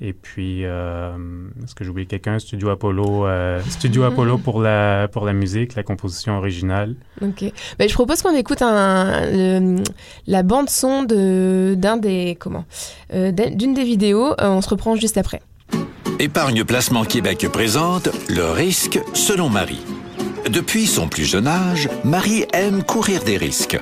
Et 0.00 0.12
puis, 0.12 0.62
est-ce 0.62 1.74
que 1.76 1.84
j'ai 1.84 1.90
oublié 1.90 2.06
quelqu'un? 2.06 2.40
Studio 2.40 2.70
Apollo, 2.70 3.28
Studio 3.68 4.02
Apollo 4.02 4.38
pour 4.38 4.60
la, 4.60 5.06
pour 5.06 5.24
la 5.24 5.32
musique, 5.32 5.76
la 5.76 5.84
composition 5.84 6.36
originale. 6.38 6.96
OK. 7.20 7.44
Ben, 7.78 7.88
je 7.88 7.94
propose 7.94 8.20
qu'on 8.20 8.34
écoute 8.34 8.62
un, 8.62 9.76
la 10.26 10.42
bande-son 10.42 11.04
d'un 11.04 11.96
des, 11.98 12.36
comment, 12.40 12.64
d'une 13.12 13.74
des 13.74 13.84
vidéos. 13.84 14.34
on 14.40 14.60
se 14.60 14.68
reprend 14.68 14.96
juste 14.96 15.18
après. 15.18 15.40
Épargne 16.22 16.62
Placement 16.62 17.04
Québec 17.04 17.48
présente 17.52 18.08
Le 18.28 18.48
risque 18.52 19.00
selon 19.12 19.48
Marie. 19.48 19.82
Depuis 20.48 20.86
son 20.86 21.08
plus 21.08 21.24
jeune 21.24 21.48
âge, 21.48 21.88
Marie 22.04 22.44
aime 22.52 22.84
courir 22.84 23.24
des 23.24 23.36
risques. 23.36 23.76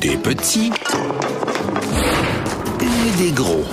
Des 0.00 0.16
petits 0.16 0.72
et 2.80 3.22
des 3.22 3.32
gros. 3.32 3.66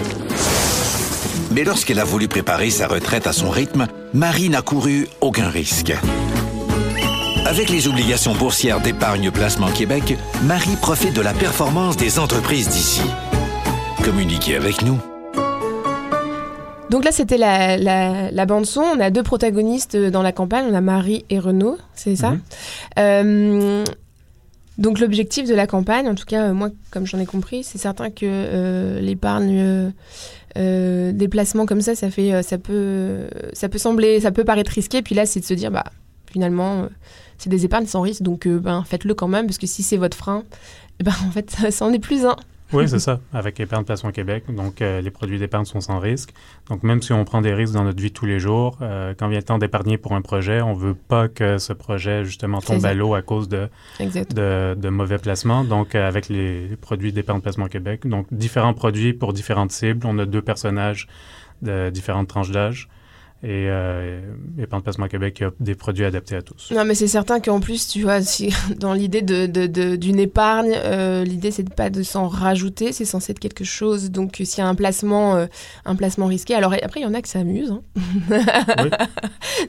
Mais 1.51 1.63
lorsqu'elle 1.63 2.01
a 2.01 2.03
voulu 2.03 2.27
préparer 2.27 2.69
sa 2.69 2.89
retraite 2.89 3.27
à 3.27 3.31
son 3.31 3.49
rythme, 3.49 3.87
Marie 4.13 4.49
n'a 4.49 4.61
couru 4.61 5.07
aucun 5.21 5.47
risque. 5.47 5.93
Avec 7.45 7.69
les 7.69 7.87
obligations 7.87 8.35
boursières 8.35 8.81
d'épargne 8.81 9.31
Placement 9.31 9.71
Québec, 9.71 10.17
Marie 10.43 10.75
profite 10.81 11.13
de 11.13 11.21
la 11.21 11.33
performance 11.33 11.95
des 11.95 12.19
entreprises 12.19 12.67
d'ici. 12.67 13.03
Communiquez 14.03 14.57
avec 14.57 14.81
nous. 14.81 14.99
Donc 16.91 17.05
là, 17.05 17.13
c'était 17.13 17.37
la, 17.37 18.45
bande-son. 18.45 18.81
On 18.81 18.99
a 18.99 19.09
deux 19.09 19.23
protagonistes 19.23 19.95
dans 19.95 20.21
la 20.21 20.33
campagne. 20.33 20.65
On 20.69 20.75
a 20.75 20.81
Marie 20.81 21.23
et 21.29 21.39
Renaud, 21.39 21.77
c'est 21.95 22.17
ça. 22.17 22.31
Mhm. 22.31 22.41
Euh, 22.99 23.83
donc 24.77 24.99
l'objectif 24.99 25.47
de 25.47 25.55
la 25.55 25.67
campagne, 25.67 26.09
en 26.09 26.15
tout 26.15 26.25
cas, 26.25 26.51
moi, 26.51 26.69
comme 26.91 27.07
j'en 27.07 27.17
ai 27.19 27.25
compris, 27.25 27.63
c'est 27.63 27.77
certain 27.77 28.09
que 28.11 28.25
euh, 28.25 28.99
l'épargne... 28.99 29.93
Euh, 30.57 31.13
des 31.13 31.29
placements 31.29 31.65
comme 31.65 31.79
ça, 31.79 31.95
ça 31.95 32.11
fait, 32.11 32.43
ça 32.43 32.57
peut, 32.57 33.27
ça 33.53 33.69
peut 33.69 33.77
sembler, 33.77 34.19
ça 34.19 34.31
peut 34.31 34.43
paraître 34.43 34.73
risqué. 34.73 35.01
Puis 35.01 35.15
là, 35.15 35.25
c'est 35.25 35.39
de 35.39 35.45
se 35.45 35.53
dire, 35.53 35.71
bah, 35.71 35.85
finalement, 36.29 36.89
c'est 37.37 37.49
des 37.49 37.63
épargnes 37.63 37.85
sans 37.85 38.01
risque, 38.01 38.21
donc 38.21 38.49
ben, 38.49 38.83
faites-le 38.85 39.13
quand 39.13 39.29
même, 39.29 39.45
parce 39.45 39.57
que 39.57 39.65
si 39.65 39.81
c'est 39.81 39.95
votre 39.95 40.17
frein, 40.17 40.43
ben, 41.01 41.13
en 41.25 41.31
fait, 41.31 41.71
ça 41.71 41.85
en 41.85 41.93
est 41.93 41.99
plus 41.99 42.25
un. 42.25 42.35
Oui, 42.73 42.87
c'est 42.87 42.99
ça, 42.99 43.19
avec 43.33 43.59
Épargne 43.59 43.83
Placement 43.83 44.11
Québec. 44.11 44.45
Donc, 44.49 44.81
euh, 44.81 45.01
les 45.01 45.11
produits 45.11 45.39
d'épargne 45.39 45.65
sont 45.65 45.81
sans 45.81 45.99
risque. 45.99 46.33
Donc, 46.69 46.83
même 46.83 47.01
si 47.01 47.11
on 47.13 47.23
prend 47.25 47.41
des 47.41 47.53
risques 47.53 47.73
dans 47.73 47.83
notre 47.83 48.01
vie 48.01 48.11
tous 48.11 48.25
les 48.25 48.39
jours, 48.39 48.77
euh, 48.81 49.13
quand 49.17 49.27
vient 49.27 49.39
le 49.39 49.43
temps 49.43 49.57
d'épargner 49.57 49.97
pour 49.97 50.13
un 50.13 50.21
projet, 50.21 50.61
on 50.61 50.73
veut 50.73 50.93
pas 50.93 51.27
que 51.27 51.57
ce 51.57 51.73
projet, 51.73 52.23
justement, 52.23 52.61
tombe 52.61 52.85
à 52.85 52.93
l'eau 52.93 53.13
à 53.13 53.21
cause 53.21 53.49
de, 53.49 53.67
de, 53.99 54.75
de, 54.75 54.89
mauvais 54.89 55.17
placements. 55.17 55.63
Donc, 55.63 55.95
euh, 55.95 56.07
avec 56.07 56.29
les, 56.29 56.67
les 56.67 56.77
produits 56.77 57.11
d'épargne 57.11 57.41
Placement 57.41 57.67
Québec, 57.67 58.07
donc 58.07 58.27
différents 58.31 58.73
produits 58.73 59.13
pour 59.13 59.33
différentes 59.33 59.71
cibles. 59.71 60.05
On 60.05 60.17
a 60.19 60.25
deux 60.25 60.41
personnages 60.41 61.07
de 61.61 61.89
différentes 61.89 62.27
tranches 62.27 62.51
d'âge 62.51 62.89
et 63.43 63.65
euh, 63.69 64.21
Épargne 64.59 64.83
Placement 64.83 65.07
Québec 65.07 65.41
a 65.41 65.49
des 65.59 65.73
produits 65.73 66.05
adaptés 66.05 66.35
à 66.35 66.43
tous. 66.43 66.69
Non, 66.71 66.85
mais 66.85 66.93
c'est 66.93 67.07
certain 67.07 67.39
qu'en 67.39 67.59
plus, 67.59 67.87
tu 67.87 68.03
vois, 68.03 68.21
si, 68.21 68.53
dans 68.77 68.93
l'idée 68.93 69.23
d'une 69.23 69.47
de, 69.47 69.65
de, 69.95 70.19
épargne, 70.19 70.73
euh, 70.75 71.23
l'idée 71.23 71.49
c'est 71.49 71.67
pas 71.73 71.89
de 71.89 72.03
s'en 72.03 72.27
rajouter, 72.27 72.91
c'est 72.91 73.05
censé 73.05 73.31
être 73.31 73.39
quelque 73.39 73.63
chose. 73.63 74.11
Donc, 74.11 74.35
s'il 74.43 74.59
y 74.59 74.61
a 74.61 74.67
un 74.67 74.75
placement, 74.75 75.37
euh, 75.37 75.47
un 75.85 75.95
placement 75.95 76.27
risqué, 76.27 76.53
alors 76.53 76.75
après, 76.83 76.99
il 76.99 77.03
y 77.03 77.05
en 77.07 77.15
a 77.15 77.21
qui 77.23 77.31
s'amusent 77.31 77.71
hein, 77.71 77.81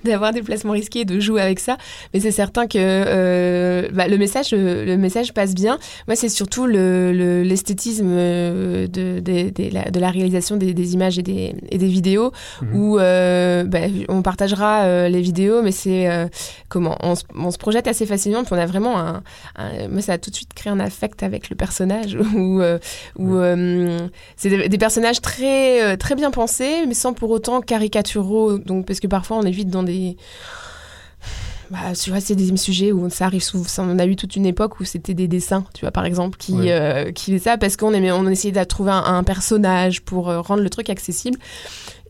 d'avoir 0.05 0.35
des 0.35 0.43
placements 0.43 0.73
risqués 0.73 1.01
et 1.01 1.05
de 1.07 1.19
jouer 1.19 1.41
avec 1.41 1.59
ça. 1.59 1.79
Mais 2.13 2.21
c'est 2.21 2.31
certain 2.31 2.67
que 2.67 2.79
euh, 2.79 3.89
bah, 3.95 4.07
le, 4.07 4.19
message, 4.19 4.53
le 4.53 4.97
message 4.97 5.33
passe 5.33 5.55
bien. 5.55 5.79
Moi, 6.09 6.17
c'est 6.17 6.29
surtout 6.29 6.67
l'esthétisme 6.67 8.15
le, 8.15 8.87
de, 8.87 9.21
de, 9.21 9.49
de, 9.49 9.73
la, 9.73 9.91
de, 9.91 9.99
la, 9.99 10.11
réalisation 10.11 10.59
des, 10.59 10.75
des, 10.75 10.93
images 10.93 11.19
et 11.19 11.23
des, 11.23 11.55
et 11.71 11.79
des 11.79 11.87
vidéos 11.87 12.33
mhm. 12.61 12.75
où 12.75 12.99
euh, 13.62 13.64
bah, 13.64 13.81
on 14.09 14.22
partagera 14.22 14.83
euh, 14.83 15.09
les 15.09 15.20
vidéos, 15.20 15.62
mais 15.62 15.72
c'est 15.72 16.11
euh, 16.11 16.27
comment 16.68 16.96
on 17.01 17.14
se, 17.14 17.59
projette 17.59 17.87
assez 17.87 18.07
facilement. 18.07 18.44
Puis 18.44 18.53
on 18.55 18.59
a 18.59 18.66
vraiment 18.66 18.98
un, 18.98 19.22
moi 19.88 20.01
ça 20.01 20.14
a 20.14 20.18
tout 20.18 20.31
de 20.31 20.37
suite 20.37 20.55
créé 20.55 20.72
un 20.72 20.81
affect 20.81 21.22
avec 21.22 21.51
le 21.51 21.57
personnage 21.57 22.16
où, 22.37 22.61
c'est 24.37 24.68
des, 24.68 24.79
personnages 24.79 25.20
très 25.20 25.96
très 25.96 26.14
bien 26.14 26.31
pensés, 26.31 26.87
mais 26.87 26.94
sans 26.94 27.12
pour 27.12 27.31
autant 27.31 27.61
caricaturaux. 27.61 28.59
Donc 28.59 28.87
parce 28.87 29.01
que 29.01 29.07
parfois 29.07 29.37
on 29.38 29.42
est 29.42 29.51
vite 29.51 29.70
dans 29.70 29.83
des 29.83 30.16
bah, 31.70 31.94
tu 31.98 32.11
vois, 32.11 32.20
c'est 32.20 32.35
des 32.35 32.55
sujets 32.59 32.92
où 32.92 33.09
ça 33.09 33.25
arrive 33.25 33.42
souvent. 33.42 33.64
On 33.79 33.98
a 33.98 34.05
eu 34.05 34.14
toute 34.14 34.37
une 34.37 34.44
époque 34.44 34.79
où 34.81 34.85
c'était 34.85 35.14
des 35.14 35.27
dessins, 35.27 35.64
tu 35.72 35.87
vois, 35.87 35.90
par 35.90 36.05
exemple, 36.05 36.37
qui, 36.37 36.68
qui 37.14 37.31
faisaient 37.33 37.38
ça 37.38 37.57
parce 37.57 37.79
qu'on 37.79 37.94
on 37.94 38.27
essayait 38.27 38.53
de 38.53 38.62
trouver 38.64 38.92
un, 38.92 39.22
personnage 39.25 40.03
pour 40.03 40.27
rendre 40.27 40.62
le 40.62 40.68
truc 40.68 40.90
accessible. 40.90 41.38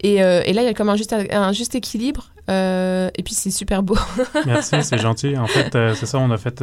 Euh, 0.04 0.42
et, 0.44 0.52
là, 0.52 0.62
il 0.62 0.64
y 0.64 0.68
a 0.68 0.74
comme 0.74 0.88
un 0.88 0.96
juste, 0.96 1.14
un 1.14 1.52
juste 1.52 1.74
équilibre. 1.74 2.32
Euh, 2.50 3.10
et 3.14 3.22
puis, 3.22 3.34
c'est 3.34 3.50
super 3.50 3.82
beau. 3.82 3.96
Merci, 4.46 4.82
c'est 4.82 4.98
gentil. 4.98 5.36
En 5.36 5.46
fait, 5.46 5.74
euh, 5.74 5.94
c'est 5.94 6.06
ça, 6.06 6.18
on 6.18 6.30
a 6.30 6.38
fait. 6.38 6.62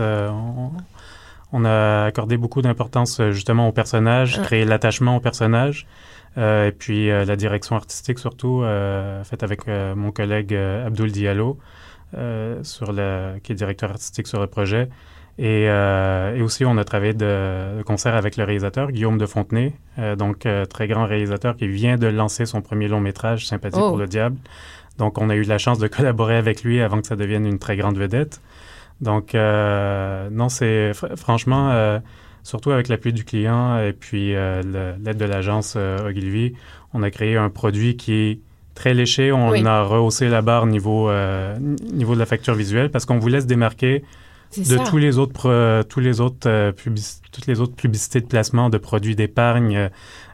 On, 1.52 1.65
a 1.65 2.06
accordé 2.06 2.38
beaucoup 2.38 2.62
d'importance 2.62 3.21
justement 3.32 3.67
au 3.67 3.71
personnage, 3.71 4.39
créer 4.43 4.65
l'attachement 4.65 5.15
au 5.15 5.19
personnage. 5.19 5.88
et 6.38 6.71
puis 6.78 7.08
la 7.08 7.36
direction 7.36 7.75
artistique 7.75 8.19
surtout, 8.19 8.63
faite 9.23 9.41
avec 9.41 9.62
mon 9.67 10.12
collègue 10.12 10.54
Abdul 10.54 11.12
Diallo, 11.12 11.58
sur 12.62 12.93
qui 13.41 13.52
est 13.52 13.56
directeur 13.56 13.89
artistique 13.89 14.28
sur 14.28 14.39
le 14.39 14.45
projet. 14.45 14.89
Euh, 15.39 16.36
et, 16.36 16.41
aussi, 16.41 16.65
on 16.65 16.78
a 16.78 16.84
travaillé 16.84 17.13
de, 17.13 17.82
concert 17.84 18.15
avec 18.15 18.36
le 18.36 18.43
réalisateur 18.43 18.91
Guillaume 18.91 19.17
de 19.17 19.25
Fontenay, 19.25 19.73
euh, 19.97 20.15
donc 20.15 20.45
euh, 20.45 20.65
très 20.65 20.88
grand 20.88 21.06
réalisateur 21.06 21.56
qui 21.56 21.67
vient 21.67 21.95
de 21.95 22.08
lancer 22.08 22.45
son 22.45 22.62
premier 22.62 22.88
long 22.88 22.99
métrage, 22.99 23.47
Sympathie 23.47 23.80
pour 23.80 23.93
oh. 23.93 23.97
le 23.97 24.08
diable. 24.08 24.38
Donc, 24.97 25.17
on 25.17 25.30
a 25.30 25.36
eu 25.36 25.43
la 25.43 25.58
chance 25.58 25.80
de 25.80 25.88
collaborer 25.88 26.36
avec 26.36 26.63
lui 26.63 26.82
avant 26.82 26.99
que 26.99 27.08
ça 27.08 27.15
devienne 27.15 27.45
une 27.45 27.60
très 27.60 27.78
grande 27.78 27.97
vedette. 27.97 28.41
Donc, 28.99 29.34
non, 29.34 30.49
c'est 30.49 30.91
franchement, 31.15 32.02
surtout 32.43 32.71
avec 32.71 32.89
l'appui 32.89 33.13
du 33.13 33.23
client 33.23 33.80
et 33.80 33.93
puis 33.93 34.34
l'aide 34.34 35.17
de 35.17 35.23
l'agence 35.23 35.78
Ogilvy, 35.78 36.52
on 36.93 37.02
a 37.02 37.12
créé 37.12 37.38
un 37.38 37.49
produit 37.49 37.95
qui 37.95 38.13
est 38.13 38.39
très 38.75 38.93
léché. 38.93 39.32
On 39.32 39.65
a 39.65 39.84
rehaussé 39.84 40.28
la 40.28 40.41
barre 40.41 40.65
niveau, 40.65 41.10
niveau 41.93 42.13
de 42.13 42.19
la 42.19 42.25
facture 42.25 42.56
visuelle 42.56 42.91
parce 42.91 43.06
qu'on 43.06 43.19
voulait 43.19 43.39
se 43.39 43.47
démarquer 43.47 44.04
de 44.58 44.90
tous 44.90 44.98
les 44.98 45.18
autres, 45.18 45.84
tous 45.84 46.00
les 46.00 46.22
autres 46.22 46.50
euh, 46.50 46.72
toutes 47.32 47.48
les 47.48 47.60
autres 47.60 47.76
publicités 47.76 48.22
de 48.22 48.26
placement 48.26 48.70
de 48.70 48.78
produits 48.78 49.16
d'épargne, 49.16 49.90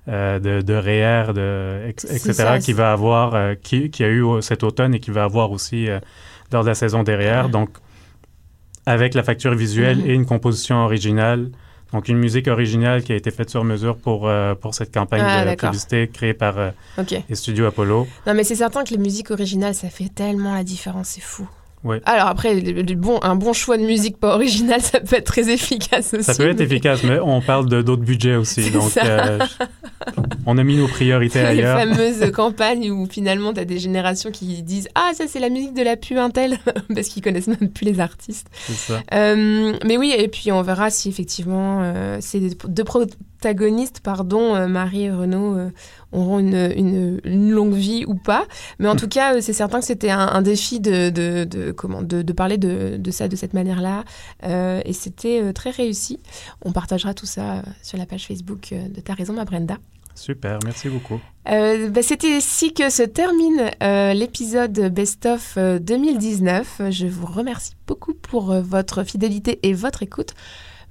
euh, 0.08 0.40
de, 0.40 0.62
de 0.62 0.74
REER, 0.74 1.34
de, 1.34 1.90
etc., 1.90 2.60
qui 2.62 2.74
va 2.74 2.94
avoir, 2.94 3.36
euh, 3.36 3.56
qui, 3.62 3.90
qui, 3.90 4.04
a 4.04 4.10
eu 4.10 4.24
cet 4.42 4.64
automne 4.64 4.96
et 4.96 5.00
qui 5.00 5.12
va 5.12 5.24
avoir 5.24 5.52
aussi 5.52 5.88
lors 6.52 6.64
de 6.64 6.70
la 6.70 6.76
saison 6.76 7.04
derrière. 7.04 7.50
Donc, 7.50 7.70
avec 8.86 9.14
la 9.14 9.24
facture 9.24 9.56
visuelle 9.56 10.00
mm-hmm. 10.00 10.10
et 10.10 10.14
une 10.14 10.26
composition 10.26 10.78
originale. 10.78 11.50
Donc, 11.94 12.08
une 12.08 12.18
musique 12.18 12.48
originale 12.48 13.04
qui 13.04 13.14
a 13.14 13.16
été 13.16 13.32
faite 13.32 13.50
sur 13.50 13.64
mesure 13.64 13.98
pour, 13.98 14.30
pour 14.60 14.74
cette 14.74 14.94
campagne 14.94 15.22
ah, 15.24 15.46
de 15.46 15.56
publicité 15.56 16.10
créée 16.12 16.34
par 16.34 16.56
les 16.98 17.36
studios 17.36 17.66
Apollo. 17.66 18.08
Non, 18.28 18.34
mais 18.34 18.44
c'est 18.44 18.56
certain 18.56 18.84
que 18.84 18.92
les 18.92 18.98
musiques 18.98 19.32
originales, 19.32 19.76
ça 19.76 19.90
fait 19.90 20.10
tellement 20.10 20.54
la 20.54 20.64
différence, 20.64 21.10
c'est 21.10 21.22
fou. 21.22 21.48
Alors 22.06 22.28
après, 22.28 22.60
bon, 22.96 23.20
un 23.22 23.36
bon 23.36 23.54
choix 23.54 23.78
de 23.78 23.84
musique 23.84 24.18
pas 24.18 24.36
original, 24.36 24.82
ça 24.82 25.00
peut 25.00 25.18
être 25.18 25.26
très 25.26 25.50
efficace 25.50 26.14
aussi. 26.14 26.24
Ça 26.24 26.36
peut 26.36 26.50
être 26.50 26.62
efficace, 26.62 27.04
mais 27.04 27.20
on 27.20 27.42
parle 27.42 27.70
de 27.70 27.82
d'autres 27.82 28.04
budgets 28.04 28.36
aussi. 28.36 28.72
Donc, 28.72 28.92
euh, 28.98 29.40
on 30.46 30.58
a 30.58 30.64
mis 30.64 30.78
nos 30.78 30.88
priorités 30.88 31.40
ailleurs. 31.46 31.78
Les 31.78 31.94
fameuses 31.94 32.32
campagnes 32.32 32.92
où 32.92 33.08
finalement, 33.08 33.54
tu 33.54 33.60
as 33.60 33.66
des 33.66 33.80
générations 33.80 34.32
qui 34.32 34.62
disent 34.64 34.88
Ah, 34.96 35.12
ça, 35.14 35.26
c'est 35.28 35.40
la 35.40 35.50
musique 35.50 35.74
de 35.74 35.84
la 35.84 35.96
pub 35.96 36.18
Intel, 36.18 36.58
parce 36.94 37.08
qu'ils 37.08 37.24
connaissent 37.24 37.48
même 37.48 37.70
plus 37.70 37.86
les 37.86 38.00
artistes. 38.00 38.48
Ça. 38.54 39.02
Euh, 39.14 39.74
mais 39.86 39.98
oui, 39.98 40.14
et 40.18 40.28
puis 40.28 40.52
on 40.52 40.62
verra 40.62 40.90
si 40.90 41.10
effectivement, 41.10 41.82
euh, 41.84 42.18
c'est 42.22 42.42
deux 42.68 42.84
protagonistes, 43.46 44.00
pardon, 44.00 44.68
Marie 44.68 45.04
et 45.04 45.12
Renaud, 45.12 45.70
auront 46.12 46.40
une, 46.40 46.72
une, 46.76 47.52
longue 47.52 47.74
vie 47.74 48.04
ou 48.08 48.16
pas. 48.16 48.46
Mais 48.80 48.88
en 48.88 48.96
tout 48.96 49.08
cas, 49.08 49.40
c'est 49.40 49.54
certain 49.54 49.80
que 49.80 49.86
c'était 49.86 50.10
un, 50.10 50.42
défi 50.42 50.80
de, 50.80 51.12
de, 51.12 51.44
de 51.44 51.72
comment, 51.72 52.02
de, 52.02 52.24
de, 52.24 52.34
parler 52.34 52.58
de, 52.58 53.12
ça 53.12 53.28
de 53.28 53.36
cette 53.36 53.54
manière-là. 53.54 54.04
Euh, 54.44 54.82
et 54.84 54.94
c'était 54.94 55.44
euh, 55.44 55.54
très 55.54 55.70
réussi. 55.70 56.20
On 56.64 56.72
partagera 56.72 57.14
tout 57.14 57.28
ça 57.28 57.58
euh, 57.58 57.62
sur 57.84 58.00
la 58.00 58.08
page 58.08 58.26
Facebook 58.26 58.74
de 58.74 59.00
Ta 59.00 59.14
raison, 59.14 59.34
ma 59.34 59.46
Brenda. 59.46 59.78
Super, 60.16 60.58
merci 60.64 60.90
beaucoup. 60.90 61.20
Bah, 61.46 62.02
c'était 62.02 62.38
ici 62.38 62.74
que 62.74 62.90
se 62.90 63.04
termine 63.04 63.70
l'épisode 64.18 64.92
Best 64.92 65.28
of 65.28 65.58
2019. 65.58 66.82
Je 66.90 67.06
vous 67.06 67.28
remercie 67.28 67.74
beaucoup 67.86 68.14
pour 68.16 68.54
votre 68.62 69.04
fidélité 69.04 69.60
et 69.62 69.74
votre 69.74 70.02
écoute. 70.02 70.34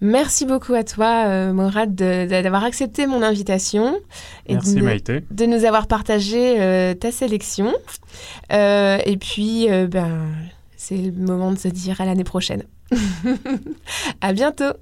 Merci 0.05 0.45
beaucoup 0.45 0.75
à 0.75 0.85
toi, 0.85 1.25
euh, 1.29 1.55
Morad, 1.55 1.95
d'avoir 1.95 2.63
accepté 2.65 3.07
mon 3.07 3.23
invitation. 3.23 3.99
Et 4.47 4.53
Merci, 4.53 4.75
de, 4.75 4.83
Maïté. 4.83 5.25
De 5.31 5.47
nous 5.47 5.65
avoir 5.65 5.87
partagé 5.87 6.61
euh, 6.61 6.93
ta 6.93 7.11
sélection. 7.11 7.73
Euh, 8.53 8.99
et 9.07 9.17
puis, 9.17 9.67
ben, 9.89 10.29
c'est 10.77 10.99
le 10.99 11.13
moment 11.13 11.53
de 11.53 11.59
se 11.59 11.69
dire 11.69 12.03
à 12.03 12.05
l'année 12.05 12.23
prochaine. 12.23 12.65
à 14.21 14.35
bientôt. 14.35 14.75